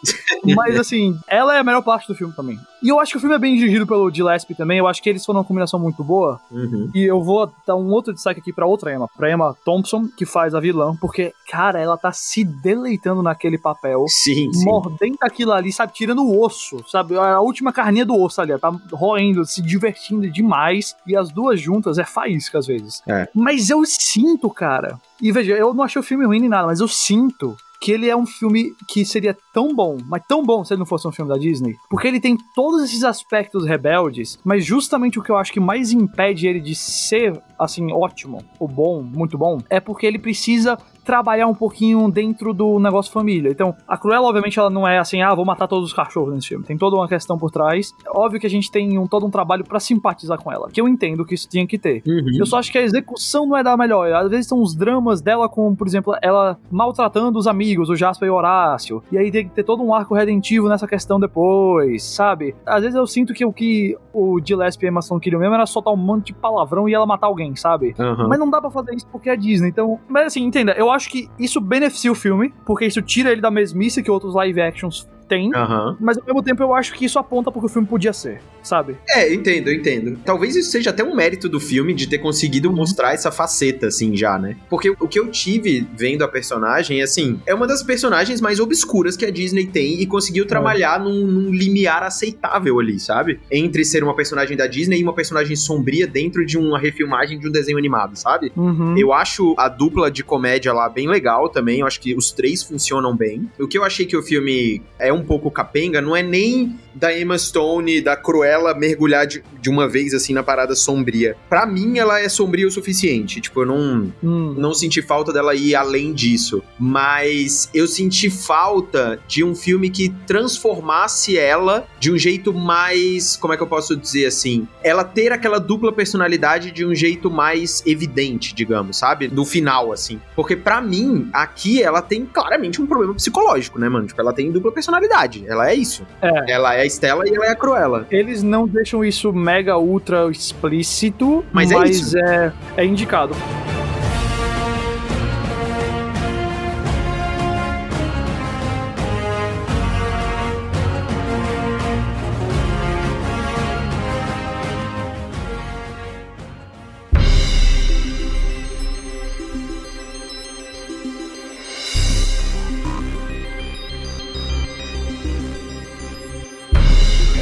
Mas 0.56 0.78
assim, 0.78 1.18
ela 1.28 1.54
é 1.56 1.58
a 1.60 1.64
melhor 1.64 1.82
parte 1.82 2.08
do 2.08 2.14
filme 2.14 2.32
também. 2.34 2.58
E 2.82 2.88
eu 2.88 2.98
acho 2.98 3.12
que 3.12 3.18
o 3.18 3.20
filme 3.20 3.34
é 3.36 3.38
bem 3.38 3.54
dirigido 3.56 3.86
pelo 3.86 4.10
Gillespie 4.12 4.54
também. 4.56 4.78
Eu 4.78 4.88
acho 4.88 5.00
que 5.02 5.08
eles 5.08 5.24
foram 5.24 5.40
uma 5.40 5.44
combinação 5.46 5.78
muito 5.78 6.02
boa. 6.02 6.40
Uhum. 6.50 6.90
E 6.94 7.04
eu 7.04 7.22
vou 7.22 7.52
dar 7.66 7.76
um 7.76 7.90
outro 7.90 8.12
destaque 8.12 8.40
aqui 8.40 8.52
pra 8.52 8.66
outra 8.66 8.92
Emma, 8.92 9.08
pra 9.16 9.30
Emma 9.30 9.56
Thompson, 9.64 10.08
que 10.16 10.26
faz 10.26 10.54
a 10.54 10.60
vilã, 10.60 10.96
porque, 11.00 11.32
cara, 11.48 11.78
ela 11.80 11.96
tá 11.96 12.10
se 12.10 12.42
deleitando 12.44 13.22
naquele 13.22 13.56
papel. 13.58 14.04
Sim, 14.08 14.52
sim. 14.52 14.64
Mordendo 14.64 15.16
aquilo 15.20 15.52
ali, 15.52 15.72
sabe? 15.72 15.92
Tirando 15.92 16.22
o 16.24 16.42
osso, 16.44 16.82
sabe? 16.88 17.16
A 17.16 17.40
última 17.40 17.72
carninha 17.72 18.04
do 18.04 18.20
osso 18.20 18.40
ali, 18.40 18.50
ela 18.50 18.60
tá 18.60 18.72
roendo, 18.92 19.44
se 19.44 19.62
divertindo 19.62 20.28
demais. 20.28 20.96
E 21.06 21.14
as 21.16 21.30
duas 21.30 21.60
juntas 21.60 21.98
é 21.98 22.04
faísca 22.04 22.58
às 22.58 22.66
vezes. 22.66 23.00
É. 23.06 23.28
Mas 23.34 23.70
eu 23.70 23.84
sinto, 23.84 24.50
cara. 24.50 24.98
E 25.20 25.30
veja, 25.30 25.52
eu 25.52 25.72
não 25.72 25.84
achei 25.84 26.00
o 26.00 26.02
filme 26.04 26.24
ruim 26.26 26.40
nem 26.40 26.48
nada, 26.48 26.66
mas 26.66 26.80
eu 26.80 26.88
sinto 26.88 27.56
que 27.82 27.90
ele 27.90 28.08
é 28.08 28.16
um 28.16 28.24
filme 28.24 28.72
que 28.88 29.04
seria 29.04 29.36
tão 29.52 29.74
bom, 29.74 29.98
mas 30.06 30.22
tão 30.28 30.44
bom 30.44 30.64
se 30.64 30.72
ele 30.72 30.78
não 30.78 30.86
fosse 30.86 31.08
um 31.08 31.10
filme 31.10 31.28
da 31.28 31.36
Disney, 31.36 31.74
porque 31.90 32.06
ele 32.06 32.20
tem 32.20 32.38
todos 32.54 32.84
esses 32.84 33.02
aspectos 33.02 33.66
rebeldes, 33.66 34.38
mas 34.44 34.64
justamente 34.64 35.18
o 35.18 35.22
que 35.22 35.30
eu 35.30 35.36
acho 35.36 35.52
que 35.52 35.58
mais 35.58 35.90
impede 35.90 36.46
ele 36.46 36.60
de 36.60 36.76
ser, 36.76 37.42
assim, 37.58 37.92
ótimo, 37.92 38.38
ou 38.60 38.68
bom, 38.68 39.02
muito 39.02 39.36
bom, 39.36 39.58
é 39.68 39.80
porque 39.80 40.06
ele 40.06 40.18
precisa 40.20 40.78
trabalhar 41.04 41.46
um 41.46 41.54
pouquinho 41.54 42.10
dentro 42.10 42.52
do 42.52 42.78
negócio 42.78 43.12
família. 43.12 43.50
Então, 43.50 43.74
a 43.86 43.96
Cruella, 43.96 44.26
obviamente, 44.26 44.58
ela 44.58 44.70
não 44.70 44.86
é 44.86 44.98
assim, 44.98 45.22
ah, 45.22 45.34
vou 45.34 45.44
matar 45.44 45.66
todos 45.66 45.88
os 45.88 45.92
cachorros 45.92 46.34
nesse 46.34 46.48
filme. 46.48 46.64
Tem 46.64 46.76
toda 46.76 46.96
uma 46.96 47.08
questão 47.08 47.38
por 47.38 47.50
trás. 47.50 47.92
Óbvio 48.08 48.40
que 48.40 48.46
a 48.46 48.50
gente 48.50 48.70
tem 48.70 48.98
um, 48.98 49.06
todo 49.06 49.26
um 49.26 49.30
trabalho 49.30 49.64
pra 49.64 49.80
simpatizar 49.80 50.38
com 50.38 50.50
ela, 50.50 50.68
que 50.70 50.80
eu 50.80 50.88
entendo 50.88 51.24
que 51.24 51.34
isso 51.34 51.48
tinha 51.48 51.66
que 51.66 51.78
ter. 51.78 52.02
Uhum. 52.06 52.38
Eu 52.38 52.46
só 52.46 52.58
acho 52.58 52.70
que 52.70 52.78
a 52.78 52.82
execução 52.82 53.46
não 53.46 53.56
é 53.56 53.62
da 53.62 53.76
melhor. 53.76 54.12
Às 54.12 54.30
vezes 54.30 54.46
são 54.46 54.60
os 54.60 54.74
dramas 54.74 55.20
dela 55.20 55.48
com, 55.48 55.74
por 55.74 55.86
exemplo, 55.86 56.14
ela 56.22 56.58
maltratando 56.70 57.38
os 57.38 57.46
amigos, 57.46 57.88
o 57.88 57.96
Jasper 57.96 58.28
e 58.28 58.30
o 58.30 58.34
Horácio. 58.34 59.02
E 59.10 59.18
aí 59.18 59.30
tem 59.30 59.48
que 59.48 59.54
ter 59.54 59.64
todo 59.64 59.82
um 59.82 59.94
arco 59.94 60.14
redentivo 60.14 60.68
nessa 60.68 60.86
questão 60.86 61.18
depois, 61.18 62.02
sabe? 62.02 62.54
Às 62.64 62.82
vezes 62.82 62.96
eu 62.96 63.06
sinto 63.06 63.32
que 63.32 63.44
o 63.44 63.52
que 63.52 63.96
o 64.12 64.38
Gillespie 64.44 64.84
e 64.84 64.88
a 64.88 64.90
Emma 64.90 65.02
Stone 65.02 65.20
queriam 65.20 65.40
mesmo 65.40 65.54
era 65.54 65.66
soltar 65.66 65.92
um 65.92 65.96
monte 65.96 66.26
de 66.26 66.34
palavrão 66.34 66.88
e 66.88 66.94
ela 66.94 67.06
matar 67.06 67.26
alguém, 67.26 67.56
sabe? 67.56 67.94
Aham. 67.98 68.28
Mas 68.28 68.38
não 68.38 68.50
dá 68.50 68.60
pra 68.60 68.70
fazer 68.70 68.94
isso 68.94 69.06
porque 69.08 69.30
é 69.30 69.36
Disney, 69.36 69.68
então... 69.68 69.98
Mas 70.08 70.26
assim, 70.26 70.44
entenda, 70.44 70.72
eu 70.72 70.91
acho 70.92 71.10
que 71.10 71.28
isso 71.38 71.60
beneficia 71.60 72.10
o 72.10 72.14
filme, 72.14 72.52
porque 72.64 72.86
isso 72.86 73.02
tira 73.02 73.30
ele 73.30 73.40
da 73.40 73.50
mesmice 73.50 74.02
que 74.02 74.10
outros 74.10 74.34
live 74.34 74.60
actions 74.60 75.08
têm. 75.32 75.50
Aham. 75.54 75.96
Mas 76.00 76.18
ao 76.18 76.24
mesmo 76.24 76.42
tempo 76.42 76.62
eu 76.62 76.74
acho 76.74 76.92
que 76.94 77.04
isso 77.06 77.18
aponta 77.18 77.50
porque 77.50 77.66
o 77.66 77.68
filme 77.68 77.88
podia 77.88 78.12
ser, 78.12 78.40
sabe? 78.62 78.96
É, 79.08 79.28
eu 79.28 79.34
entendo, 79.34 79.68
eu 79.68 79.74
entendo. 79.74 80.18
Talvez 80.24 80.54
isso 80.56 80.70
seja 80.70 80.90
até 80.90 81.02
um 81.02 81.14
mérito 81.14 81.48
do 81.48 81.58
filme 81.58 81.94
de 81.94 82.06
ter 82.06 82.18
conseguido 82.18 82.68
Uhum. 82.68 82.76
mostrar 82.76 83.12
essa 83.14 83.30
faceta, 83.30 83.86
assim, 83.86 84.16
já, 84.16 84.38
né? 84.38 84.56
Porque 84.68 84.90
o 84.90 85.08
que 85.08 85.18
eu 85.18 85.28
tive 85.28 85.86
vendo 85.96 86.22
a 86.22 86.28
personagem, 86.28 87.02
assim, 87.02 87.40
é 87.46 87.54
uma 87.54 87.66
das 87.66 87.82
personagens 87.82 88.40
mais 88.40 88.60
obscuras 88.60 89.16
que 89.16 89.24
a 89.24 89.30
Disney 89.30 89.66
tem 89.66 90.00
e 90.00 90.06
conseguiu 90.06 90.46
trabalhar 90.46 91.00
num, 91.00 91.26
num 91.26 91.50
limiar 91.52 92.02
aceitável 92.02 92.78
ali, 92.78 92.98
sabe? 93.00 93.40
Entre 93.50 93.84
ser 93.84 94.02
uma 94.04 94.14
personagem 94.14 94.56
da 94.56 94.66
Disney 94.66 95.00
e 95.00 95.02
uma 95.02 95.12
personagem 95.12 95.56
sombria 95.56 96.06
dentro 96.06 96.44
de 96.44 96.58
uma 96.58 96.78
refilmagem 96.78 97.38
de 97.38 97.48
um 97.48 97.50
desenho 97.50 97.78
animado, 97.78 98.16
sabe? 98.16 98.52
Uhum. 98.56 98.96
Eu 98.98 99.12
acho 99.12 99.54
a 99.58 99.68
dupla 99.68 100.10
de 100.10 100.22
comédia 100.22 100.72
lá 100.72 100.88
bem 100.88 101.08
legal 101.08 101.48
também. 101.48 101.80
Eu 101.80 101.86
acho 101.86 102.00
que 102.00 102.14
os 102.14 102.30
três 102.32 102.62
funcionam 102.62 103.16
bem. 103.16 103.50
O 103.58 103.66
que 103.68 103.78
eu 103.78 103.84
achei 103.84 104.04
que 104.06 104.16
o 104.16 104.22
filme 104.22 104.82
é 104.98 105.12
um 105.22 105.26
pouco 105.26 105.50
capenga 105.50 106.00
não 106.00 106.14
é 106.14 106.22
nem 106.22 106.76
da 106.94 107.16
Emma 107.18 107.38
Stone, 107.38 108.00
da 108.02 108.16
Cruella 108.16 108.74
mergulhar 108.74 109.26
de, 109.26 109.42
de 109.60 109.70
uma 109.70 109.88
vez 109.88 110.12
assim 110.12 110.34
na 110.34 110.42
parada 110.42 110.74
sombria. 110.74 111.36
Pra 111.48 111.64
mim, 111.64 111.98
ela 111.98 112.20
é 112.20 112.28
sombria 112.28 112.66
o 112.66 112.70
suficiente. 112.70 113.40
Tipo, 113.40 113.62
eu 113.62 113.66
não, 113.66 114.12
Hum. 114.22 114.54
não 114.58 114.74
senti 114.74 115.00
falta 115.00 115.32
dela 115.32 115.54
ir 115.54 115.74
além 115.74 116.12
disso. 116.12 116.62
Mas 116.78 117.70
eu 117.72 117.86
senti 117.88 118.28
falta 118.28 119.18
de 119.26 119.42
um 119.42 119.54
filme 119.54 119.88
que 119.88 120.10
transformasse 120.26 121.38
ela 121.38 121.86
de 121.98 122.12
um 122.12 122.18
jeito 122.18 122.52
mais. 122.52 123.36
Como 123.36 123.52
é 123.52 123.56
que 123.56 123.62
eu 123.62 123.66
posso 123.66 123.96
dizer 123.96 124.26
assim? 124.26 124.66
Ela 124.84 125.02
ter 125.04 125.32
aquela 125.32 125.58
dupla 125.58 125.92
personalidade 125.92 126.70
de 126.70 126.84
um 126.84 126.94
jeito 126.94 127.30
mais 127.30 127.82
evidente, 127.86 128.54
digamos, 128.54 128.98
sabe? 128.98 129.28
No 129.28 129.44
final, 129.44 129.92
assim. 129.92 130.20
Porque 130.36 130.54
pra 130.56 130.80
mim, 130.80 131.28
aqui 131.32 131.82
ela 131.82 132.02
tem 132.02 132.26
claramente 132.26 132.80
um 132.82 132.86
problema 132.86 133.14
psicológico, 133.14 133.78
né, 133.78 133.88
mano? 133.88 134.06
Tipo, 134.06 134.20
ela 134.20 134.32
tem 134.32 134.50
dupla 134.52 134.70
personalidade. 134.72 135.11
Personalidade. 135.12 135.44
Ela 135.46 135.70
é 135.70 135.74
isso. 135.74 136.06
É. 136.20 136.52
Ela 136.52 136.74
é 136.74 136.80
a 136.82 136.86
Estela 136.86 137.28
e 137.28 137.34
ela 137.34 137.46
é 137.46 137.50
a 137.50 137.56
Cruella. 137.56 138.06
Eles 138.10 138.42
não 138.42 138.66
deixam 138.66 139.04
isso 139.04 139.32
mega 139.32 139.76
ultra 139.76 140.30
explícito, 140.30 141.44
mas, 141.52 141.70
Mas 141.70 141.72
é 141.72 141.76
mas 141.76 141.90
isso. 142.00 142.18
é, 142.18 142.52
é 142.78 142.84
indicado. 142.84 143.34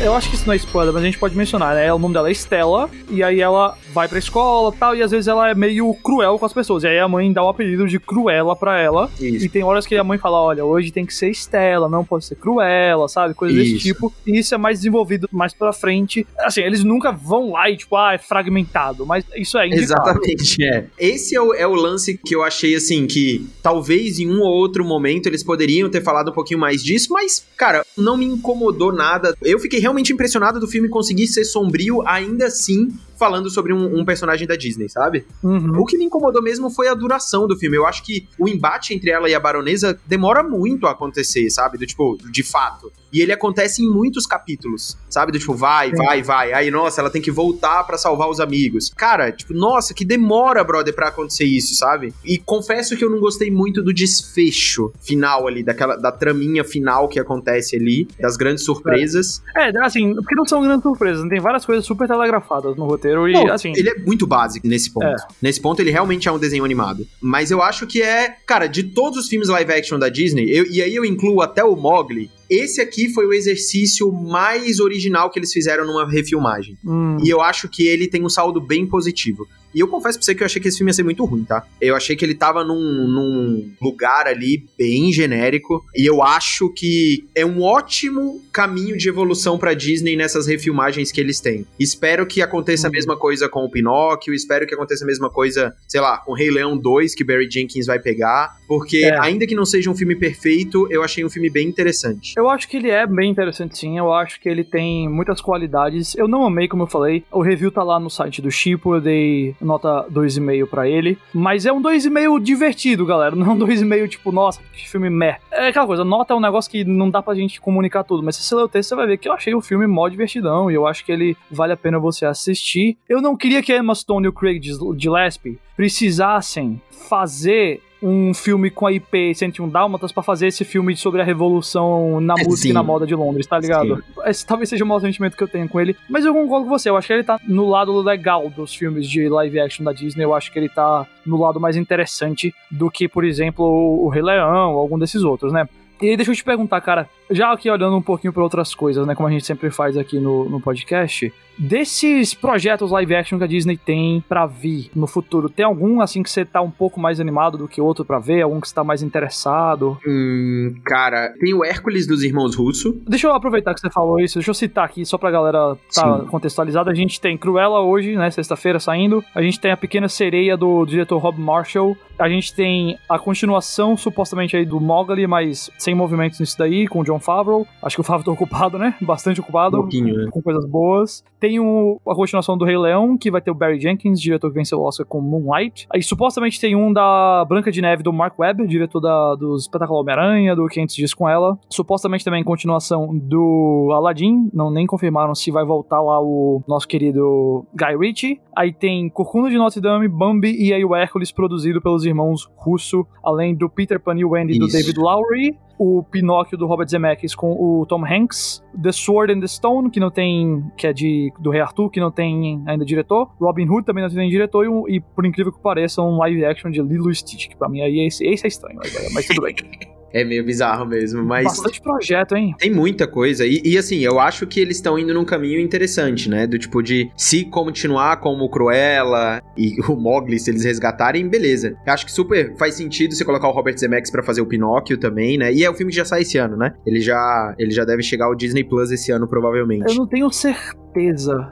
Eu 0.03 0.15
acho 0.15 0.31
que 0.31 0.35
isso 0.35 0.47
não 0.47 0.55
é 0.55 0.57
spoiler, 0.57 0.95
mas 0.95 1.03
a 1.03 1.07
gente 1.07 1.19
pode 1.19 1.37
mencionar, 1.37 1.75
né? 1.75 1.93
O 1.93 1.99
nome 1.99 2.15
dela 2.15 2.31
é 2.31 2.33
Stella, 2.33 2.89
e 3.11 3.23
aí 3.23 3.41
ela 3.41 3.77
vai 3.93 4.09
pra 4.09 4.19
escola 4.19 4.73
e 4.75 4.79
tal, 4.79 4.97
e 4.97 5.03
às 5.03 5.11
vezes 5.11 5.29
ela 5.29 5.51
é 5.51 5.55
meio 5.55 5.93
cruel 5.95 6.39
com 6.39 6.47
as 6.47 6.53
pessoas. 6.53 6.85
E 6.85 6.89
aí 6.89 6.99
a 6.99 7.09
mãe 7.09 7.33
dá 7.33 7.43
o 7.43 7.49
apelido 7.49 7.87
de 7.87 7.99
Cruella 7.99 8.57
pra 8.57 8.79
ela. 8.79 9.11
Isso. 9.21 9.45
E 9.45 9.49
tem 9.49 9.63
horas 9.63 9.87
que 9.87 9.97
a 9.97 10.05
mãe 10.05 10.19
fala: 10.19 10.41
olha, 10.41 10.65
hoje 10.65 10.91
tem 10.91 11.05
que 11.05 11.15
ser 11.15 11.31
Stella, 11.31 11.89
não 11.89 12.05
pode 12.05 12.25
ser 12.25 12.37
Cruella, 12.37 13.09
sabe? 13.09 13.35
Coisas 13.35 13.57
desse 13.57 13.79
tipo. 13.79 14.13
E 14.27 14.39
isso 14.39 14.55
é 14.55 14.59
mais 14.59 14.79
desenvolvido 14.79 15.29
mais 15.33 15.53
pra 15.53 15.73
frente. 15.73 16.27
Assim, 16.39 16.63
eles 16.63 16.85
nunca 16.85 17.13
vão 17.13 17.53
lá 17.53 17.71
e, 17.71 17.77
tipo, 17.77 17.97
ah, 17.97 18.15
é 18.15 18.19
fragmentado, 18.19 19.05
mas 19.07 19.25
isso 19.37 19.59
é 19.59 19.67
indicado. 19.67 19.83
Exatamente, 19.83 20.65
é. 20.65 20.87
Esse 20.99 21.35
é 21.35 21.41
o, 21.41 21.55
é 21.55 21.67
o 21.67 21.75
lance 21.75 22.19
que 22.19 22.35
eu 22.35 22.43
achei, 22.43 22.75
assim, 22.75 23.07
que 23.07 23.47
talvez 23.63 24.19
em 24.19 24.29
um 24.29 24.41
ou 24.41 24.53
outro 24.53 24.85
momento 24.85 25.27
eles 25.27 25.43
poderiam 25.43 25.89
ter 25.89 26.03
falado 26.03 26.31
um 26.31 26.35
pouquinho 26.35 26.61
mais 26.61 26.83
disso, 26.83 27.13
mas, 27.13 27.45
cara, 27.57 27.85
não 27.97 28.17
me 28.17 28.25
incomodou 28.25 28.93
nada. 28.93 29.35
Eu 29.43 29.59
fiquei 29.59 29.81
realmente 29.81 30.13
impressionado 30.13 30.61
do 30.61 30.69
filme 30.69 30.89
conseguir 30.89 31.27
ser 31.27 31.45
sombrio, 31.45 32.03
ainda 32.07 32.47
assim, 32.47 32.89
falando 33.21 33.51
sobre 33.51 33.71
um, 33.71 34.01
um 34.01 34.03
personagem 34.03 34.49
da 34.49 34.57
Disney, 34.57 34.89
sabe? 34.89 35.27
Uhum. 35.43 35.79
O 35.79 35.85
que 35.85 35.99
me 35.99 36.07
incomodou 36.07 36.43
mesmo 36.43 36.71
foi 36.71 36.89
a 36.89 36.95
duração 36.95 37.47
do 37.47 37.55
filme. 37.55 37.77
Eu 37.77 37.87
acho 37.87 38.03
que 38.03 38.27
o 38.39 38.49
embate 38.49 38.95
entre 38.95 39.11
ela 39.11 39.29
e 39.29 39.35
a 39.35 39.39
baronesa 39.39 40.01
demora 40.07 40.43
muito 40.43 40.87
a 40.87 40.93
acontecer, 40.93 41.51
sabe? 41.51 41.77
Do 41.77 41.87
tipo, 41.87 42.17
de 42.31 42.43
fato. 42.43 42.91
E 43.13 43.21
ele 43.21 43.33
acontece 43.33 43.83
em 43.83 43.91
muitos 43.91 44.25
capítulos, 44.25 44.97
sabe? 45.09 45.33
Do 45.33 45.39
tipo, 45.39 45.55
vai, 45.55 45.93
vai, 45.93 46.23
vai. 46.23 46.53
Aí, 46.55 46.71
nossa, 46.71 47.03
ela 47.03 47.11
tem 47.11 47.21
que 47.21 47.31
voltar 47.31 47.85
pra 47.85 47.99
salvar 47.99 48.31
os 48.31 48.41
amigos. 48.41 48.91
Cara, 48.97 49.31
tipo, 49.31 49.53
nossa, 49.53 49.93
que 49.93 50.05
demora, 50.05 50.65
brother, 50.65 50.95
pra 50.95 51.09
acontecer 51.09 51.45
isso, 51.45 51.75
sabe? 51.75 52.15
E 52.25 52.39
confesso 52.39 52.97
que 52.97 53.05
eu 53.05 53.11
não 53.11 53.21
gostei 53.21 53.51
muito 53.51 53.83
do 53.83 53.93
desfecho 53.93 54.93
final 55.01 55.47
ali, 55.47 55.63
daquela 55.63 55.97
da 55.97 56.11
traminha 56.11 56.65
final 56.65 57.07
que 57.07 57.21
acontece 57.21 57.77
ali, 57.77 58.09
das 58.19 58.37
grandes 58.37 58.65
surpresas. 58.65 59.43
É, 59.55 59.77
assim, 59.85 60.15
porque 60.15 60.35
não 60.35 60.47
são 60.47 60.63
grandes 60.63 60.83
surpresas, 60.83 61.29
tem 61.29 61.41
várias 61.41 61.67
coisas 61.67 61.85
super 61.85 62.09
telegrafadas 62.09 62.77
no 62.77 62.87
roteiro 62.87 63.10
e, 63.29 63.33
Não, 63.33 63.47
assim. 63.53 63.73
ele 63.77 63.89
é 63.91 63.99
muito 63.99 64.27
básico 64.27 64.67
nesse 64.67 64.91
ponto. 64.93 65.07
É. 65.07 65.17
Nesse 65.43 65.61
ponto, 65.61 65.81
ele 65.81 65.91
realmente 65.91 66.29
é 66.29 66.33
um 66.33 66.39
desenho 66.39 66.65
animado. 66.65 67.07
Mas 67.21 67.51
eu 67.51 67.63
acho 67.63 67.87
que 67.87 68.03
é, 68.03 68.37
cara, 68.47 68.67
de 68.67 68.83
todos 68.85 69.19
os 69.19 69.29
filmes 69.29 69.49
live 69.49 69.73
action 69.73 69.99
da 69.99 70.09
Disney, 70.09 70.47
eu- 70.49 70.67
e 70.67 70.81
aí 70.83 70.95
eu 70.95 71.05
incluo 71.05 71.41
até 71.43 71.65
o 71.65 71.75
Mogli, 71.77 72.31
esse 72.51 72.81
aqui 72.81 73.09
foi 73.09 73.25
o 73.27 73.33
exercício 73.33 74.11
mais 74.13 74.81
original 74.81 75.31
que 75.31 75.39
eles 75.39 75.53
fizeram 75.53 75.87
numa 75.87 76.09
refilmagem. 76.11 76.77
hum, 76.85 77.17
E 77.25 77.29
eu 77.31 77.41
acho 77.41 77.69
que 77.69 77.87
ele 77.87 78.09
tem 78.09 78.25
um 78.25 78.29
saldo 78.29 78.61
bem 78.61 78.87
positivo. 78.87 79.47
E 79.73 79.79
eu 79.79 79.87
confesso 79.87 80.19
pra 80.19 80.25
você 80.25 80.35
que 80.35 80.43
eu 80.43 80.47
achei 80.47 80.61
que 80.61 80.67
esse 80.67 80.79
filme 80.79 80.91
ia 80.91 80.95
ser 80.95 81.05
muito 81.05 81.25
ruim, 81.25 81.45
tá? 81.45 81.65
Eu 81.81 81.95
achei 81.95 82.17
que 82.17 82.25
ele 82.25 82.35
tava 82.35 82.65
num, 82.65 83.07
num 83.07 83.71
lugar 83.81 84.27
ali 84.27 84.65
bem 84.77 85.13
genérico. 85.13 85.85
E 85.95 86.05
eu 86.05 86.25
acho 86.25 86.69
que 86.75 87.25
é 87.37 87.47
um 87.47 87.63
ótimo 87.63 88.43
caminho 88.53 88.97
de 88.97 89.09
evolução 89.09 89.57
pra 89.57 89.73
Disney 89.73 90.17
nessas 90.17 90.49
refilmagens 90.49 91.13
que 91.13 91.21
eles 91.21 91.39
têm. 91.39 91.65
Espero 91.79 92.27
que 92.27 92.43
aconteça 92.43 92.89
a 92.89 92.91
Uhum. 92.91 92.95
mesma 92.95 93.17
coisa 93.17 93.49
com 93.49 93.65
o 93.65 93.71
Pinóquio. 93.71 94.35
Espero 94.35 94.67
que 94.67 94.75
aconteça 94.75 95.05
a 95.05 95.07
mesma 95.07 95.31
coisa, 95.31 95.73
sei 95.87 96.01
lá, 96.01 96.19
com 96.19 96.33
Rei 96.33 96.51
Leão 96.51 96.77
2, 96.77 97.15
que 97.15 97.23
Barry 97.23 97.49
Jenkins 97.49 97.87
vai 97.87 98.01
pegar. 98.01 98.51
Porque, 98.67 98.99
É. 99.05 99.21
ainda 99.21 99.47
que 99.47 99.55
não 99.55 99.65
seja 99.65 99.89
um 99.89 99.95
filme 99.97 100.17
perfeito, 100.17 100.89
eu 100.91 101.05
achei 101.05 101.25
um 101.25 101.31
filme 101.31 101.49
bem 101.49 101.69
interessante. 101.69 102.33
Eu 102.41 102.49
acho 102.49 102.67
que 102.67 102.79
ele 102.79 102.89
é 102.89 103.07
bem 103.07 103.31
interessante 103.31 103.77
sim, 103.77 103.99
eu 103.99 104.11
acho 104.15 104.41
que 104.41 104.49
ele 104.49 104.65
tem 104.65 105.07
muitas 105.07 105.43
qualidades. 105.43 106.17
Eu 106.17 106.27
não 106.27 106.47
amei, 106.47 106.67
como 106.67 106.85
eu 106.85 106.87
falei. 106.87 107.23
O 107.31 107.43
review 107.43 107.71
tá 107.71 107.83
lá 107.83 108.01
no 108.01 108.09
site 108.09 108.41
do 108.41 108.51
Chipo, 108.51 108.95
eu 108.95 109.01
dei 109.03 109.55
nota 109.61 110.07
2,5 110.11 110.67
pra 110.67 110.89
ele. 110.89 111.19
Mas 111.35 111.67
é 111.67 111.73
um 111.73 111.83
2,5 111.83 112.41
divertido, 112.41 113.05
galera. 113.05 113.37
Não 113.37 113.45
é 113.45 113.51
um 113.51 113.59
2,5 113.59 114.09
tipo, 114.09 114.33
nossa, 114.33 114.59
que 114.73 114.89
filme 114.89 115.11
meh. 115.11 115.37
É 115.53 115.69
aquela 115.69 115.87
coisa, 115.87 116.03
nota 116.03 116.33
é 116.33 116.37
um 116.37 116.41
negócio 116.41 116.71
que 116.71 116.83
não 116.83 117.11
dá 117.11 117.23
pra 117.23 117.35
gente 117.35 117.61
comunicar 117.61 118.05
tudo. 118.05 118.23
Mas 118.23 118.37
se 118.37 118.45
você 118.45 118.55
ler 118.55 118.63
o 118.63 118.69
texto, 118.69 118.89
você 118.89 118.97
vai 118.97 119.07
ver 119.07 119.19
que 119.19 119.29
eu 119.29 119.35
achei 119.35 119.55
o 119.55 119.61
filme 119.61 119.87
mó 119.87 120.09
divertidão. 120.09 120.71
E 120.71 120.75
eu 120.75 120.87
acho 120.87 121.05
que 121.05 121.13
ele 121.13 121.37
vale 121.51 121.75
a 121.75 121.77
pena 121.77 121.99
você 121.99 122.25
assistir. 122.25 122.97
Eu 123.07 123.21
não 123.21 123.37
queria 123.37 123.63
que 123.63 123.71
a 123.71 123.77
Emma 123.77 123.95
Stone 123.95 124.25
e 124.25 124.29
o 124.31 124.33
Craig 124.33 124.63
Gillespie 124.63 125.59
precisassem 125.77 126.81
fazer 126.91 127.83
um 128.03 128.33
filme 128.33 128.71
com 128.71 128.87
a 128.87 128.93
IP 128.93 129.35
101 129.35 129.69
Dálmatas 129.69 130.11
pra 130.13 130.23
fazer 130.23 130.47
esse 130.47 130.65
filme 130.65 130.97
sobre 130.97 131.21
a 131.21 131.25
revolução 131.25 132.21
na 132.21 132.35
É, 132.39 132.45
música 132.45 132.63
sim. 132.63 132.71
e 132.71 132.73
na 132.73 132.83
moda 132.83 133.07
de 133.07 133.15
Londres, 133.15 133.47
tá 133.47 133.59
ligado? 133.59 134.03
Esse 134.25 134.47
talvez 134.47 134.69
seja 134.69 134.85
o 134.85 134.87
maior 134.87 135.01
sentimento 135.01 135.37
que 135.37 135.43
eu 135.43 135.49
tenho 135.49 135.69
com 135.69 135.81
ele. 135.81 135.97
Mas 136.09 136.25
eu 136.25 136.33
concordo 136.33 136.65
com 136.67 136.71
você, 136.71 136.89
eu 136.89 136.97
acho 136.97 137.07
que 137.07 137.13
ele 137.13 137.25
tá 137.25 137.39
no 137.47 137.69
lado 137.69 137.97
legal 138.01 138.49
dos 138.51 138.75
filmes 138.75 139.09
de 139.09 139.29
live 139.29 139.61
action 139.61 139.85
da 139.85 139.93
Disney. 139.93 140.25
Eu 140.25 140.35
acho 140.35 140.51
que 140.53 140.59
ele 140.59 140.69
tá 140.69 141.07
no 141.27 141.37
lado 141.39 141.61
mais 141.61 141.77
interessante 141.77 142.55
do 142.71 142.91
que, 142.91 143.07
por 143.09 143.25
exemplo, 143.25 143.65
o 143.65 144.09
Rei 144.09 144.23
Leão 144.23 144.73
ou 144.75 144.79
algum 144.81 144.99
desses 144.99 145.23
outros, 145.23 145.53
né? 145.53 145.69
E 146.03 146.09
aí, 146.09 146.17
deixa 146.17 146.31
eu 146.31 146.37
te 146.37 146.45
perguntar, 146.45 146.81
cara, 146.81 147.09
já 147.31 147.53
aqui 147.53 147.71
olhando 147.71 147.97
um 147.97 148.03
pouquinho 148.03 148.33
para 148.33 148.43
outras 148.43 148.75
coisas, 148.75 149.07
né, 149.07 149.15
como 149.15 149.29
a 149.29 149.31
gente 149.31 149.45
sempre 149.45 149.71
faz 149.71 149.97
aqui 149.97 150.19
no, 150.19 150.49
no 150.49 150.61
podcast, 150.61 151.33
desses 151.59 152.33
projetos 152.33 152.91
live 152.91 153.15
action 153.15 153.37
que 153.39 153.45
a 153.45 153.47
Disney 153.47 153.77
tem 153.77 154.25
pra 154.27 154.47
vir 154.47 154.91
no 154.95 155.07
futuro, 155.07 155.51
tem 155.51 155.65
algum 155.65 156.01
assim 156.01 156.23
que 156.23 156.31
você 156.31 156.45
tá 156.45 156.63
um 156.63 156.71
pouco 156.71 156.99
mais 156.99 157.21
animado 157.21 157.59
do 157.59 157.69
que 157.69 157.81
outro 157.81 158.05
pra 158.05 158.19
ver? 158.19 158.41
Algum 158.41 158.61
que 158.61 158.69
você 158.69 158.75
tá 158.75 158.83
mais 158.83 159.03
interessado? 159.03 159.99
Hum, 160.07 160.75
cara, 160.85 161.35
tem 161.39 161.53
o 161.53 161.63
Hércules 161.63 162.07
dos 162.07 162.23
Irmãos 162.23 162.57
Russo. 162.57 162.99
Deixa 163.07 163.27
eu 163.27 163.35
aproveitar 163.35 163.75
que 163.75 163.81
você 163.81 163.91
falou 163.91 164.19
isso, 164.19 164.39
deixa 164.39 164.51
eu 164.51 164.55
citar 164.55 164.87
aqui 164.87 165.05
só 165.05 165.19
pra 165.19 165.31
galera 165.31 165.77
tá 165.95 166.21
Sim. 166.21 166.27
contextualizada. 166.27 166.91
A 166.91 166.95
gente 166.95 167.21
tem 167.21 167.37
Cruella 167.37 167.81
hoje, 167.81 168.17
né, 168.17 168.31
sexta-feira 168.31 168.81
saindo. 168.81 169.23
A 169.35 169.43
gente 169.43 169.61
tem 169.61 169.71
a 169.71 169.77
Pequena 169.77 170.09
Sereia 170.09 170.57
do 170.57 170.87
diretor 170.87 171.19
Rob 171.19 171.39
Marshall. 171.39 171.97
A 172.19 172.29
gente 172.29 172.55
tem 172.55 172.99
a 173.09 173.19
continuação, 173.19 173.97
supostamente, 173.97 174.57
aí 174.57 174.65
do 174.65 174.79
Mowgli, 174.81 175.27
mas 175.27 175.71
sem 175.79 175.90
movimentos 175.95 176.41
nisso 176.41 176.57
daí, 176.59 176.87
com 176.87 177.01
o 177.01 177.05
John 177.05 177.19
Favreau. 177.19 177.67
Acho 177.83 177.97
que 177.97 178.01
o 178.01 178.05
Favreau 178.05 178.25
tá 178.25 178.33
ocupado, 178.33 178.79
né? 178.79 178.95
Bastante 179.03 179.41
ocupado. 179.41 179.79
Um 179.79 179.81
pouquinho, 179.81 180.15
né? 180.15 180.29
Com 180.31 180.43
coisas 180.43 180.65
boas. 180.67 181.25
Tem 181.39 181.59
o, 181.59 182.01
a 182.07 182.15
continuação 182.15 182.57
do 182.57 182.65
Rei 182.65 182.77
Leão, 182.77 183.17
que 183.17 183.31
vai 183.31 183.41
ter 183.41 183.51
o 183.51 183.55
Barry 183.55 183.81
Jenkins, 183.81 184.21
diretor 184.21 184.49
que 184.49 184.55
venceu 184.55 184.79
o 184.79 184.83
Oscar 184.83 185.07
com 185.07 185.21
Moonlight. 185.21 185.87
Aí 185.93 186.03
supostamente 186.03 186.61
tem 186.61 186.77
um 186.77 186.93
da 186.93 187.45
Branca 187.49 187.73
de 187.73 187.81
Neve 187.81 188.03
do 188.03 188.13
Mark 188.13 188.39
Webb, 188.39 188.67
diretor 188.67 189.01
da, 189.01 189.35
do 189.35 189.57
espetáculo 189.57 190.01
Homem-Aranha, 190.01 190.55
do 190.55 190.67
500 190.67 190.95
Dias 190.95 191.15
com 191.15 191.29
Ela. 191.29 191.59
Supostamente 191.69 192.25
também 192.25 192.45
continuação 192.45 193.17
do 193.17 193.91
Aladdin, 193.93 194.51
não 194.53 194.71
nem 194.71 194.87
confirmaram 194.87 195.35
se 195.35 195.51
vai 195.51 195.65
voltar 195.65 196.01
lá 196.01 196.21
o 196.21 196.63
nosso 196.67 196.87
querido 196.87 197.65
Guy 197.75 197.97
Ritchie. 197.97 198.41
Aí 198.55 198.73
tem 198.73 199.09
Corcunda 199.09 199.49
de 199.49 199.57
Notre 199.57 199.81
Dame, 199.81 200.09
Bambi 200.09 200.57
e 200.61 200.73
aí 200.73 200.85
o 200.85 200.95
Hércules, 200.95 201.33
produzido 201.33 201.81
pelos 201.81 202.05
irmãos 202.05 202.51
Russo, 202.57 203.07
além 203.23 203.55
do 203.55 203.69
Peter 203.69 204.01
Pan 204.01 204.17
e 204.19 204.25
Wendy 204.25 204.59
do 204.59 204.67
Isso. 204.67 204.77
David 204.77 204.99
Lowry. 204.99 205.59
O 205.83 206.03
Pinóquio 206.03 206.59
do 206.59 206.67
Robert 206.67 206.89
Zemeckis 206.89 207.35
com 207.35 207.53
o 207.53 207.87
Tom 207.87 208.05
Hanks, 208.05 208.63
The 208.83 208.93
Sword 208.93 209.33
and 209.33 209.41
the 209.41 209.47
Stone, 209.47 209.89
que 209.89 209.99
não 209.99 210.11
tem, 210.11 210.63
que 210.77 210.87
é 210.87 210.93
de 210.93 211.33
do 211.39 211.49
Rei 211.49 211.63
Arthur, 211.63 211.89
que 211.89 211.99
não 211.99 212.11
tem 212.11 212.63
ainda 212.67 212.85
diretor, 212.85 213.31
Robin 213.41 213.67
Hood 213.67 213.87
também 213.87 214.05
não 214.05 214.11
tem 214.11 214.29
diretor, 214.29 214.67
e, 214.67 214.97
e 214.97 215.01
por 215.01 215.25
incrível 215.25 215.51
que 215.51 215.59
pareça, 215.59 216.03
um 216.03 216.19
live 216.19 216.45
action 216.45 216.71
de 216.71 216.83
Lilo 216.83 217.15
Stitch, 217.15 217.49
que 217.49 217.57
pra 217.57 217.67
mim 217.67 217.81
aí 217.81 218.01
esse, 218.01 218.27
esse 218.27 218.45
é 218.45 218.49
estranho, 218.49 218.79
mas 219.15 219.27
tudo 219.27 219.41
bem. 219.41 219.55
É 220.13 220.25
meio 220.25 220.45
bizarro 220.45 220.87
mesmo, 220.87 221.23
mas. 221.25 221.45
Bastante 221.45 221.81
projeto, 221.81 222.37
hein? 222.37 222.55
Tem 222.59 222.71
muita 222.71 223.07
coisa. 223.07 223.47
E, 223.47 223.61
e, 223.65 223.79
assim, 223.79 223.99
eu 224.01 224.19
acho 224.19 224.47
que 224.47 224.61
eles 224.61 224.77
estão 224.77 224.99
indo 224.99 225.15
num 225.15 225.25
caminho 225.25 225.61
interessante, 225.61 226.29
né? 226.29 226.47
Do 226.47 226.59
tipo 226.59 226.83
de 226.83 227.11
se 227.17 227.45
continuar 227.45 228.19
como 228.19 228.45
o 228.45 228.49
Cruella 228.49 229.43
e 229.57 229.75
o 229.89 229.97
Mogli, 229.97 230.39
se 230.39 230.51
eles 230.51 230.65
resgatarem, 230.65 231.29
beleza. 231.29 231.77
Eu 231.87 231.93
acho 231.93 232.05
que 232.05 232.13
super 232.13 232.57
faz 232.57 232.75
sentido 232.75 233.15
você 233.15 233.25
colocar 233.25 233.49
o 233.49 233.53
Robert 233.53 233.79
Zemeckis 233.79 234.11
pra 234.11 234.23
fazer 234.23 234.41
o 234.41 234.47
Pinóquio 234.47 234.99
também, 234.99 235.39
né? 235.39 235.53
E 235.53 235.65
é 235.65 235.71
o 235.71 235.75
filme 235.75 235.91
que 235.91 235.97
já 235.97 236.05
sai 236.05 236.23
esse 236.23 236.39
ano, 236.39 236.57
né? 236.57 236.75
Ele 236.85 237.01
já, 237.01 237.55
ele 237.59 237.71
já 237.71 237.85
deve 237.85 238.03
chegar 238.03 238.27
ao 238.27 238.35
Disney 238.35 238.65
Plus 238.65 238.91
esse 238.91 239.13
ano, 239.13 239.29
provavelmente. 239.29 239.85
Eu 239.89 239.95
não 239.95 240.07
tenho 240.07 240.31
certeza 240.31 240.81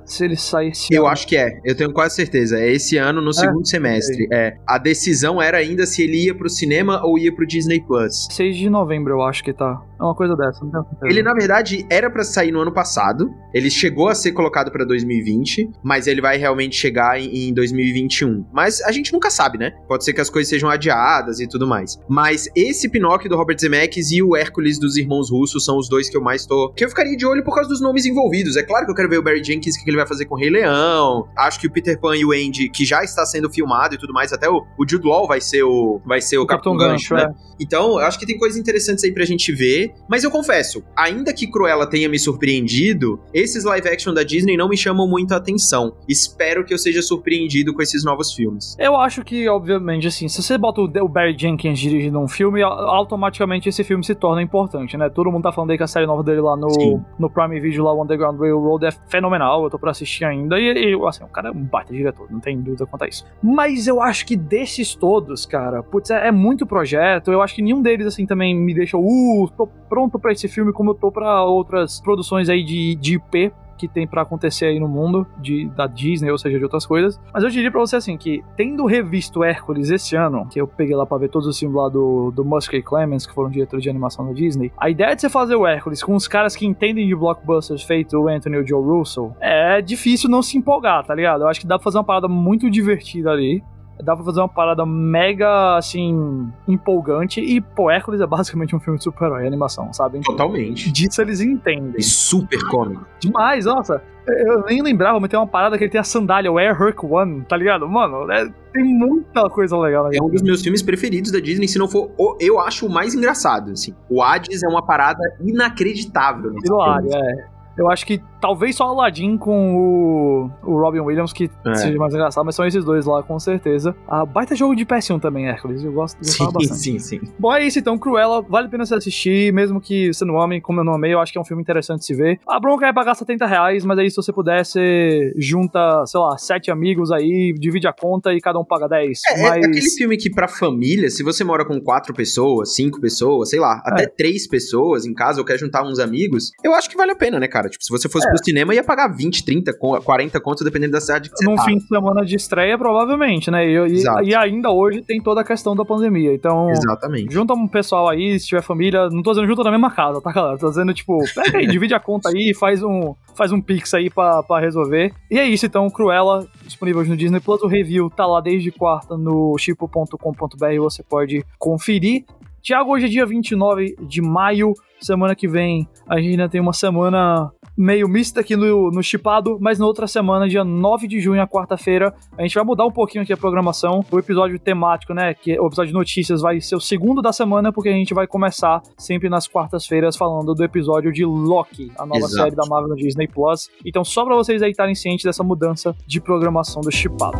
se 0.04 0.24
ele 0.24 0.36
sai 0.36 0.68
esse 0.68 0.92
Eu 0.92 1.02
ano. 1.04 1.12
acho 1.12 1.26
que 1.26 1.36
é, 1.36 1.60
eu 1.64 1.76
tenho 1.76 1.92
quase 1.92 2.16
certeza. 2.16 2.58
É 2.58 2.70
esse 2.70 2.96
ano, 2.96 3.20
no 3.20 3.32
segundo 3.32 3.66
semestre. 3.66 4.26
É. 4.32 4.56
A 4.66 4.78
decisão 4.78 5.40
era 5.40 5.58
ainda 5.58 5.86
se 5.86 6.02
ele 6.02 6.24
ia 6.26 6.34
pro 6.34 6.48
cinema 6.48 7.04
ou 7.04 7.18
ia 7.18 7.34
pro 7.34 7.46
Disney 7.46 7.80
Plus. 7.80 8.26
6 8.30 8.56
de 8.56 8.68
novembro, 8.70 9.14
eu 9.14 9.22
acho 9.22 9.42
que 9.42 9.52
tá. 9.52 9.80
É 9.98 10.04
uma 10.04 10.14
coisa 10.14 10.36
dessa, 10.36 10.64
não 10.64 10.70
tenho 10.70 10.86
Ele, 11.10 11.22
na 11.22 11.34
verdade, 11.34 11.84
era 11.90 12.08
para 12.10 12.22
sair 12.22 12.52
no 12.52 12.60
ano 12.60 12.72
passado. 12.72 13.30
Ele 13.52 13.70
chegou 13.70 14.08
a 14.08 14.14
ser 14.14 14.32
colocado 14.32 14.70
para 14.70 14.84
2020, 14.84 15.70
mas 15.82 16.06
ele 16.06 16.20
vai 16.20 16.36
realmente 16.36 16.76
chegar 16.76 17.20
em, 17.20 17.48
em 17.48 17.54
2021. 17.54 18.46
Mas 18.52 18.80
a 18.82 18.92
gente 18.92 19.12
nunca 19.12 19.30
sabe, 19.30 19.58
né? 19.58 19.72
Pode 19.88 20.04
ser 20.04 20.12
que 20.12 20.20
as 20.20 20.30
coisas 20.30 20.48
sejam 20.48 20.70
adiadas 20.70 21.40
e 21.40 21.48
tudo 21.48 21.66
mais. 21.66 21.98
Mas 22.08 22.48
esse 22.54 22.88
Pinóquio 22.88 23.28
do 23.28 23.36
Robert 23.36 23.58
Zemeckis 23.58 24.12
e 24.12 24.22
o 24.22 24.36
Hércules 24.36 24.78
dos 24.78 24.96
irmãos 24.96 25.30
russos 25.30 25.64
são 25.64 25.76
os 25.78 25.88
dois 25.88 26.08
que 26.08 26.16
eu 26.16 26.22
mais 26.22 26.46
tô. 26.46 26.72
que 26.72 26.84
eu 26.84 26.88
ficaria 26.88 27.16
de 27.16 27.26
olho 27.26 27.42
por 27.42 27.54
causa 27.54 27.68
dos 27.68 27.80
nomes 27.80 28.06
envolvidos. 28.06 28.56
É 28.56 28.62
claro 28.62 28.84
que 28.84 28.92
eu 28.92 28.94
quero 28.94 29.08
ver 29.08 29.18
o 29.18 29.22
Barry 29.22 29.42
Jenkins, 29.42 29.76
o 29.76 29.84
que 29.84 29.90
ele 29.90 29.96
vai 29.96 30.06
fazer 30.06 30.26
com 30.26 30.36
o 30.36 30.38
Rei 30.38 30.50
Leão. 30.50 31.28
Acho 31.36 31.58
que 31.58 31.66
o 31.66 31.72
Peter 31.72 31.98
Pan 31.98 32.16
e 32.16 32.24
o 32.24 32.32
Andy, 32.32 32.68
que 32.70 32.84
já 32.84 33.02
está 33.02 33.26
sendo 33.26 33.50
filmado 33.50 33.94
e 33.94 33.98
tudo 33.98 34.12
mais, 34.12 34.32
até 34.32 34.48
o, 34.48 34.64
o 34.78 34.88
Jude 34.88 35.06
Law 35.06 35.26
vai 35.26 35.40
ser 35.40 35.62
o, 35.64 36.00
vai 36.04 36.20
ser 36.20 36.38
o, 36.38 36.42
o 36.42 36.46
Capitão, 36.46 36.76
Capitão 36.76 36.92
Gancho, 36.92 37.14
né? 37.14 37.34
É. 37.34 37.48
Então, 37.60 37.98
eu 37.98 38.06
acho 38.06 38.18
que 38.18 38.26
tem 38.26 38.38
coisas 38.38 38.58
interessantes 38.58 39.02
aí 39.02 39.12
pra 39.12 39.24
gente 39.24 39.52
ver. 39.52 39.87
Mas 40.08 40.24
eu 40.24 40.30
confesso, 40.30 40.82
ainda 40.96 41.32
que 41.32 41.46
Cruella 41.46 41.86
tenha 41.86 42.08
me 42.08 42.18
surpreendido, 42.18 43.20
esses 43.32 43.64
live 43.64 43.88
action 43.88 44.12
da 44.12 44.22
Disney 44.22 44.56
não 44.56 44.68
me 44.68 44.76
chamam 44.76 45.08
muito 45.08 45.32
a 45.32 45.36
atenção. 45.36 45.94
Espero 46.08 46.64
que 46.64 46.72
eu 46.72 46.78
seja 46.78 47.02
surpreendido 47.02 47.72
com 47.74 47.82
esses 47.82 48.04
novos 48.04 48.32
filmes. 48.32 48.76
Eu 48.78 48.96
acho 48.96 49.24
que, 49.24 49.48
obviamente, 49.48 50.06
assim, 50.06 50.28
se 50.28 50.42
você 50.42 50.56
bota 50.56 50.80
o 50.80 51.08
Barry 51.08 51.36
Jenkins 51.38 51.78
dirigindo 51.78 52.18
um 52.18 52.28
filme, 52.28 52.62
automaticamente 52.62 53.68
esse 53.68 53.84
filme 53.84 54.04
se 54.04 54.14
torna 54.14 54.42
importante, 54.42 54.96
né? 54.96 55.08
Todo 55.08 55.30
mundo 55.30 55.42
tá 55.42 55.52
falando 55.52 55.70
aí 55.70 55.76
que 55.76 55.82
a 55.82 55.86
série 55.86 56.06
nova 56.06 56.22
dele 56.22 56.40
lá 56.40 56.56
no, 56.56 57.02
no 57.18 57.30
Prime 57.30 57.60
Video, 57.60 57.84
lá, 57.84 57.92
o 57.92 58.02
Underground 58.02 58.38
Railroad, 58.38 58.86
é 58.86 58.90
fenomenal. 59.08 59.64
Eu 59.64 59.70
tô 59.70 59.78
pra 59.78 59.90
assistir 59.90 60.24
ainda. 60.24 60.58
E, 60.58 60.92
e 60.92 61.06
assim, 61.06 61.24
o 61.24 61.28
cara 61.28 61.48
é 61.48 61.50
um 61.50 61.62
baita 61.62 61.92
diretor, 61.92 62.26
não 62.30 62.40
tem 62.40 62.60
dúvida 62.60 62.86
quanto 62.86 63.04
a 63.04 63.08
isso. 63.08 63.24
Mas 63.42 63.86
eu 63.86 64.00
acho 64.00 64.26
que 64.26 64.36
desses 64.36 64.94
todos, 64.94 65.46
cara, 65.46 65.82
putz, 65.82 66.10
é, 66.10 66.28
é 66.28 66.32
muito 66.32 66.66
projeto. 66.66 67.32
Eu 67.32 67.42
acho 67.42 67.54
que 67.54 67.62
nenhum 67.62 67.82
deles, 67.82 68.06
assim, 68.06 68.26
também 68.26 68.54
me 68.54 68.74
deixa, 68.74 68.96
uh, 68.96 69.50
tô 69.56 69.68
pronto 69.88 70.18
para 70.18 70.32
esse 70.32 70.48
filme, 70.48 70.72
como 70.72 70.90
eu 70.90 70.94
tô 70.94 71.10
para 71.10 71.42
outras 71.44 72.00
produções 72.00 72.48
aí 72.48 72.62
de, 72.62 72.94
de 72.96 73.14
IP 73.14 73.52
que 73.78 73.88
tem 73.88 74.06
para 74.06 74.22
acontecer 74.22 74.66
aí 74.66 74.80
no 74.80 74.88
mundo 74.88 75.26
de, 75.38 75.68
da 75.68 75.86
Disney, 75.86 76.30
ou 76.30 76.36
seja, 76.36 76.58
de 76.58 76.64
outras 76.64 76.84
coisas. 76.84 77.18
Mas 77.32 77.44
eu 77.44 77.48
diria 77.48 77.70
para 77.70 77.80
você 77.80 77.96
assim 77.96 78.16
que 78.16 78.44
tendo 78.56 78.84
revisto 78.84 79.44
Hércules 79.44 79.90
esse 79.90 80.16
ano, 80.16 80.46
que 80.50 80.60
eu 80.60 80.66
peguei 80.66 80.96
lá 80.96 81.06
para 81.06 81.18
ver 81.18 81.30
todos 81.30 81.46
os 81.46 81.58
filmes 81.58 81.76
lá 81.76 81.88
do, 81.88 82.32
do 82.32 82.44
Muskie 82.44 82.82
Clemens, 82.82 83.24
que 83.24 83.32
foram 83.32 83.48
diretores 83.48 83.82
de 83.82 83.88
animação 83.88 84.26
da 84.26 84.32
Disney, 84.32 84.72
a 84.76 84.90
ideia 84.90 85.14
de 85.14 85.22
você 85.22 85.30
fazer 85.30 85.54
o 85.54 85.66
Hércules 85.66 86.02
com 86.02 86.14
os 86.14 86.26
caras 86.26 86.56
que 86.56 86.66
entendem 86.66 87.06
de 87.06 87.14
blockbusters 87.14 87.82
feito 87.82 88.18
o 88.18 88.28
Anthony 88.28 88.56
e 88.56 88.60
o 88.60 88.66
Joe 88.66 88.82
Russell, 88.82 89.34
é 89.40 89.80
difícil 89.80 90.28
não 90.28 90.42
se 90.42 90.58
empolgar, 90.58 91.06
tá 91.06 91.14
ligado? 91.14 91.42
Eu 91.42 91.48
acho 91.48 91.60
que 91.60 91.66
dá 91.66 91.78
pra 91.78 91.84
fazer 91.84 91.98
uma 91.98 92.04
parada 92.04 92.26
muito 92.26 92.68
divertida 92.68 93.30
ali 93.30 93.62
dá 94.02 94.14
pra 94.14 94.24
fazer 94.24 94.40
uma 94.40 94.48
parada 94.48 94.84
mega, 94.86 95.76
assim, 95.76 96.50
empolgante. 96.66 97.40
E, 97.40 97.60
pô, 97.60 97.90
Hércules 97.90 98.20
é 98.20 98.26
basicamente 98.26 98.74
um 98.74 98.80
filme 98.80 98.98
de 98.98 99.04
super-herói, 99.04 99.46
animação, 99.46 99.92
sabe? 99.92 100.20
Totalmente. 100.20 100.90
Disso 100.90 101.20
eles 101.20 101.40
entendem. 101.40 101.98
E 101.98 102.02
super 102.02 102.62
cômico. 102.68 103.06
Demais, 103.20 103.64
nossa. 103.64 104.02
Eu 104.26 104.62
nem 104.64 104.82
lembrava, 104.82 105.18
mas 105.18 105.30
tem 105.30 105.38
uma 105.38 105.46
parada 105.46 105.78
que 105.78 105.84
ele 105.84 105.90
tem 105.90 106.00
a 106.00 106.04
sandália, 106.04 106.52
o 106.52 106.58
Air 106.58 106.76
Herc 106.80 107.02
One, 107.02 107.42
tá 107.48 107.56
ligado? 107.56 107.88
Mano, 107.88 108.30
é, 108.30 108.46
tem 108.72 108.84
muita 108.84 109.48
coisa 109.48 109.76
legal. 109.78 110.10
É 110.12 110.22
um 110.22 110.28
dos 110.28 110.42
meus 110.42 110.62
filmes 110.62 110.82
preferidos 110.82 111.32
da 111.32 111.40
Disney, 111.40 111.66
se 111.66 111.78
não 111.78 111.88
for, 111.88 112.10
o, 112.18 112.36
eu 112.38 112.60
acho 112.60 112.86
o 112.86 112.90
mais 112.90 113.14
engraçado, 113.14 113.70
assim. 113.70 113.94
O 114.08 114.22
Hades 114.22 114.62
é 114.62 114.68
uma 114.68 114.84
parada 114.84 115.22
inacreditável. 115.40 116.52
Hilário, 116.62 117.08
é. 117.14 117.57
Eu 117.78 117.90
acho 117.90 118.04
que 118.04 118.20
talvez 118.40 118.76
só 118.76 118.84
Aladdin 118.84 119.36
com 119.38 119.76
o, 119.76 120.50
o 120.62 120.80
Robin 120.80 121.00
Williams 121.00 121.32
que 121.32 121.50
é. 121.64 121.74
seja 121.74 121.98
mais 121.98 122.12
engraçado, 122.12 122.44
mas 122.44 122.54
são 122.54 122.66
esses 122.66 122.84
dois 122.84 123.06
lá, 123.06 123.22
com 123.22 123.38
certeza. 123.38 123.94
A 124.08 124.26
baita 124.26 124.54
jogo 124.54 124.74
de 124.74 124.84
PS1 124.84 125.20
também, 125.20 125.48
Hércules. 125.48 125.84
Eu 125.84 125.92
gosto 125.92 126.20
de 126.20 126.28
sim, 126.28 126.44
bastante. 126.44 126.76
Sim, 126.76 126.98
sim. 126.98 127.20
Bom, 127.38 127.54
é 127.54 127.64
isso 127.64 127.78
então. 127.78 127.96
Cruella, 127.98 128.42
vale 128.42 128.66
a 128.66 128.70
pena 128.70 128.84
você 128.84 128.94
assistir, 128.94 129.52
mesmo 129.52 129.80
que 129.80 130.12
você 130.12 130.24
não 130.24 130.40
ame, 130.40 130.60
como 130.60 130.80
eu 130.80 130.84
não 130.84 130.94
amei, 130.94 131.14
eu 131.14 131.20
acho 131.20 131.32
que 131.32 131.38
é 131.38 131.40
um 131.40 131.44
filme 131.44 131.62
interessante 131.62 132.00
de 132.00 132.06
se 132.06 132.14
ver. 132.14 132.40
A 132.48 132.58
bronca 132.58 132.86
é 132.86 132.92
pagar 132.92 133.14
70 133.14 133.46
reais, 133.46 133.84
mas 133.84 133.98
aí 133.98 134.10
se 134.10 134.16
você 134.16 134.32
puder, 134.32 134.64
você 134.64 135.32
junta, 135.36 136.04
sei 136.06 136.20
lá, 136.20 136.36
sete 136.36 136.70
amigos 136.70 137.12
aí, 137.12 137.52
divide 137.58 137.86
a 137.86 137.92
conta 137.92 138.32
e 138.32 138.40
cada 138.40 138.58
um 138.58 138.64
paga 138.64 138.88
10. 138.88 139.20
É, 139.30 139.40
é, 139.40 139.42
mas... 139.42 139.64
é 139.64 139.68
aquele 139.68 139.90
filme 139.90 140.16
que 140.16 140.30
pra 140.30 140.48
família, 140.48 141.10
se 141.10 141.22
você 141.22 141.44
mora 141.44 141.64
com 141.64 141.80
quatro 141.80 142.12
pessoas, 142.14 142.74
cinco 142.74 143.00
pessoas, 143.00 143.50
sei 143.50 143.60
lá, 143.60 143.80
até 143.84 144.04
é. 144.04 144.06
três 144.06 144.46
pessoas 144.46 145.04
em 145.04 145.14
casa 145.14 145.40
ou 145.40 145.44
quer 145.44 145.58
juntar 145.58 145.84
uns 145.84 145.98
amigos, 145.98 146.52
eu 146.62 146.74
acho 146.74 146.88
que 146.88 146.96
vale 146.96 147.12
a 147.12 147.16
pena, 147.16 147.38
né, 147.38 147.46
cara? 147.48 147.67
Tipo, 147.68 147.84
se 147.84 147.90
você 147.90 148.08
fosse 148.08 148.26
é. 148.26 148.30
pro 148.30 148.44
cinema, 148.44 148.74
ia 148.74 148.84
pagar 148.84 149.08
20, 149.08 149.44
30, 149.44 149.72
40 149.74 150.40
contos, 150.40 150.64
dependendo 150.64 150.92
da 150.92 151.00
cidade 151.00 151.30
que 151.30 151.36
você 151.36 151.44
Num 151.44 151.56
tá. 151.56 151.64
fim 151.64 151.76
de 151.78 151.86
semana 151.86 152.24
de 152.24 152.36
estreia, 152.36 152.76
provavelmente, 152.76 153.50
né? 153.50 153.66
E, 153.66 154.04
e, 154.24 154.34
ainda 154.34 154.70
hoje 154.70 155.02
tem 155.02 155.20
toda 155.20 155.40
a 155.40 155.44
questão 155.44 155.74
da 155.74 155.84
pandemia. 155.84 156.32
Então, 156.34 156.70
Exatamente. 156.70 157.32
junta 157.32 157.54
um 157.54 157.68
pessoal 157.68 158.08
aí, 158.08 158.38
se 158.38 158.46
tiver 158.46 158.62
família. 158.62 159.08
Não 159.10 159.22
tô 159.22 159.30
dizendo 159.30 159.46
junta 159.46 159.62
na 159.62 159.70
mesma 159.70 159.90
casa, 159.90 160.20
tá, 160.20 160.32
galera? 160.32 160.58
Tô 160.58 160.68
dizendo, 160.68 160.92
tipo, 160.94 161.18
pega 161.34 161.58
aí, 161.58 161.66
divide 161.66 161.94
a 161.94 162.00
conta 162.00 162.30
aí, 162.30 162.54
faz 162.54 162.82
um, 162.82 163.14
faz 163.34 163.52
um 163.52 163.60
pix 163.60 163.92
aí 163.94 164.10
pra, 164.10 164.42
pra 164.42 164.60
resolver. 164.60 165.12
E 165.30 165.38
é 165.38 165.44
isso, 165.44 165.66
então, 165.66 165.88
Cruella, 165.90 166.46
disponível 166.64 167.04
no 167.04 167.16
Disney 167.16 167.40
Plus. 167.40 167.62
O 167.62 167.66
review 167.66 168.10
tá 168.10 168.26
lá 168.26 168.40
desde 168.40 168.70
quarta 168.70 169.16
no 169.16 169.56
chipo.com.br, 169.58 170.78
você 170.80 171.02
pode 171.02 171.44
conferir. 171.58 172.24
Tiago, 172.62 172.92
hoje 172.92 173.06
é 173.06 173.08
dia 173.08 173.26
29 173.26 173.96
de 174.00 174.20
maio. 174.20 174.74
Semana 175.00 175.34
que 175.34 175.46
vem 175.46 175.88
a 176.08 176.16
gente 176.16 176.30
ainda 176.30 176.48
tem 176.48 176.60
uma 176.60 176.72
semana 176.72 177.52
meio 177.76 178.08
mista 178.08 178.40
aqui 178.40 178.56
no, 178.56 178.90
no 178.90 179.00
Chipado, 179.00 179.56
mas 179.60 179.78
na 179.78 179.86
outra 179.86 180.08
semana, 180.08 180.48
dia 180.48 180.64
9 180.64 181.06
de 181.06 181.20
junho, 181.20 181.40
a 181.40 181.46
quarta-feira, 181.46 182.12
a 182.36 182.42
gente 182.42 182.54
vai 182.56 182.64
mudar 182.64 182.84
um 182.84 182.90
pouquinho 182.90 183.22
aqui 183.22 183.32
a 183.32 183.36
programação. 183.36 184.04
O 184.10 184.18
episódio 184.18 184.58
temático, 184.58 185.14
né, 185.14 185.34
que 185.34 185.58
o 185.60 185.66
episódio 185.68 185.92
de 185.92 185.94
notícias 185.94 186.40
vai 186.40 186.60
ser 186.60 186.74
o 186.74 186.80
segundo 186.80 187.22
da 187.22 187.32
semana, 187.32 187.72
porque 187.72 187.88
a 187.88 187.92
gente 187.92 188.12
vai 188.12 188.26
começar 188.26 188.82
sempre 188.98 189.28
nas 189.28 189.46
quartas-feiras 189.46 190.16
falando 190.16 190.52
do 190.52 190.64
episódio 190.64 191.12
de 191.12 191.24
Loki, 191.24 191.92
a 191.96 192.04
nova 192.04 192.26
Exato. 192.26 192.34
série 192.34 192.56
da 192.56 192.66
Marvel 192.66 192.88
no 192.88 192.96
Disney 192.96 193.28
Plus. 193.28 193.70
Então, 193.86 194.02
só 194.02 194.24
para 194.24 194.34
vocês 194.34 194.60
aí 194.60 194.72
estarem 194.72 194.96
cientes 194.96 195.24
dessa 195.24 195.44
mudança 195.44 195.94
de 196.04 196.20
programação 196.20 196.82
do 196.82 196.90
Chipado. 196.90 197.38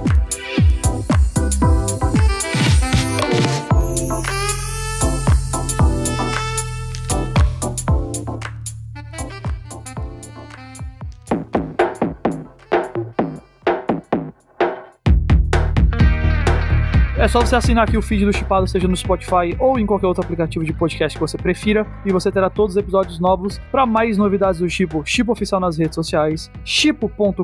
É 17.18 17.26
só 17.26 17.40
você 17.40 17.56
assinar 17.56 17.82
aqui 17.82 17.96
o 17.96 18.00
feed 18.00 18.24
do 18.24 18.32
Chipado, 18.32 18.68
seja 18.68 18.86
no 18.86 18.96
Spotify 18.96 19.52
ou 19.58 19.76
em 19.76 19.84
qualquer 19.84 20.06
outro 20.06 20.22
aplicativo 20.22 20.64
de 20.64 20.72
podcast 20.72 21.18
que 21.18 21.20
você 21.20 21.36
prefira, 21.36 21.84
e 22.06 22.12
você 22.12 22.30
terá 22.30 22.48
todos 22.48 22.76
os 22.76 22.80
episódios 22.80 23.18
novos. 23.18 23.58
Para 23.72 23.84
mais 23.84 24.16
novidades 24.16 24.60
do 24.60 24.70
Chipo, 24.70 25.02
Chipo 25.04 25.32
Oficial 25.32 25.60
nas 25.60 25.76
redes 25.76 25.96
sociais, 25.96 26.48
chipo.com.br 26.64 27.42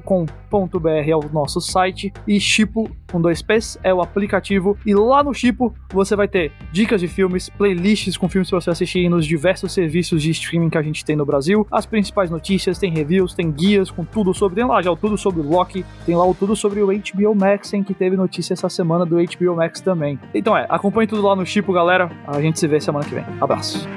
é 0.88 1.16
o 1.16 1.28
nosso 1.32 1.60
site, 1.60 2.12
e 2.24 2.38
Chipo 2.38 2.88
com 3.14 3.20
dois 3.20 3.42
P's 3.42 3.78
é 3.82 3.92
o 3.92 4.00
aplicativo. 4.00 4.76
E 4.86 4.94
lá 4.94 5.22
no 5.22 5.34
Chipo 5.34 5.74
você 5.92 6.14
vai 6.16 6.28
ter 6.28 6.52
dicas 6.72 7.00
de 7.00 7.08
filmes, 7.08 7.48
playlists 7.48 8.16
com 8.16 8.28
filmes 8.28 8.48
para 8.48 8.60
você 8.60 8.70
assistir 8.70 9.08
nos 9.08 9.26
diversos 9.26 9.72
serviços 9.72 10.22
de 10.22 10.30
streaming 10.30 10.70
que 10.70 10.78
a 10.78 10.82
gente 10.82 11.04
tem 11.04 11.16
no 11.16 11.26
Brasil, 11.26 11.66
as 11.70 11.86
principais 11.86 12.30
notícias, 12.30 12.78
tem 12.78 12.90
reviews, 12.90 13.34
tem 13.34 13.50
guias 13.50 13.90
com 13.90 14.04
tudo 14.04 14.32
sobre. 14.32 14.54
Tem 14.54 14.64
lá 14.64 14.80
já 14.80 14.90
o 14.90 14.96
tudo 14.96 15.18
sobre 15.18 15.40
o 15.40 15.48
Loki, 15.48 15.84
tem 16.06 16.14
lá 16.14 16.24
o 16.24 16.34
tudo 16.34 16.54
sobre 16.54 16.80
o 16.80 16.86
HBO 16.86 17.34
Max, 17.34 17.72
em 17.74 17.82
que 17.82 17.92
teve 17.92 18.16
notícia 18.16 18.52
essa 18.52 18.68
semana 18.68 19.04
do 19.04 19.16
HBO 19.16 19.56
Max 19.56 19.64
Max 19.64 19.80
também. 19.80 20.18
Então 20.34 20.56
é, 20.56 20.66
acompanhe 20.68 21.06
tudo 21.06 21.22
lá 21.22 21.34
no 21.34 21.44
Chipo, 21.44 21.72
galera. 21.72 22.10
A 22.26 22.40
gente 22.40 22.58
se 22.58 22.68
vê 22.68 22.80
semana 22.80 23.04
que 23.04 23.14
vem. 23.14 23.24
Abraço. 23.40 23.88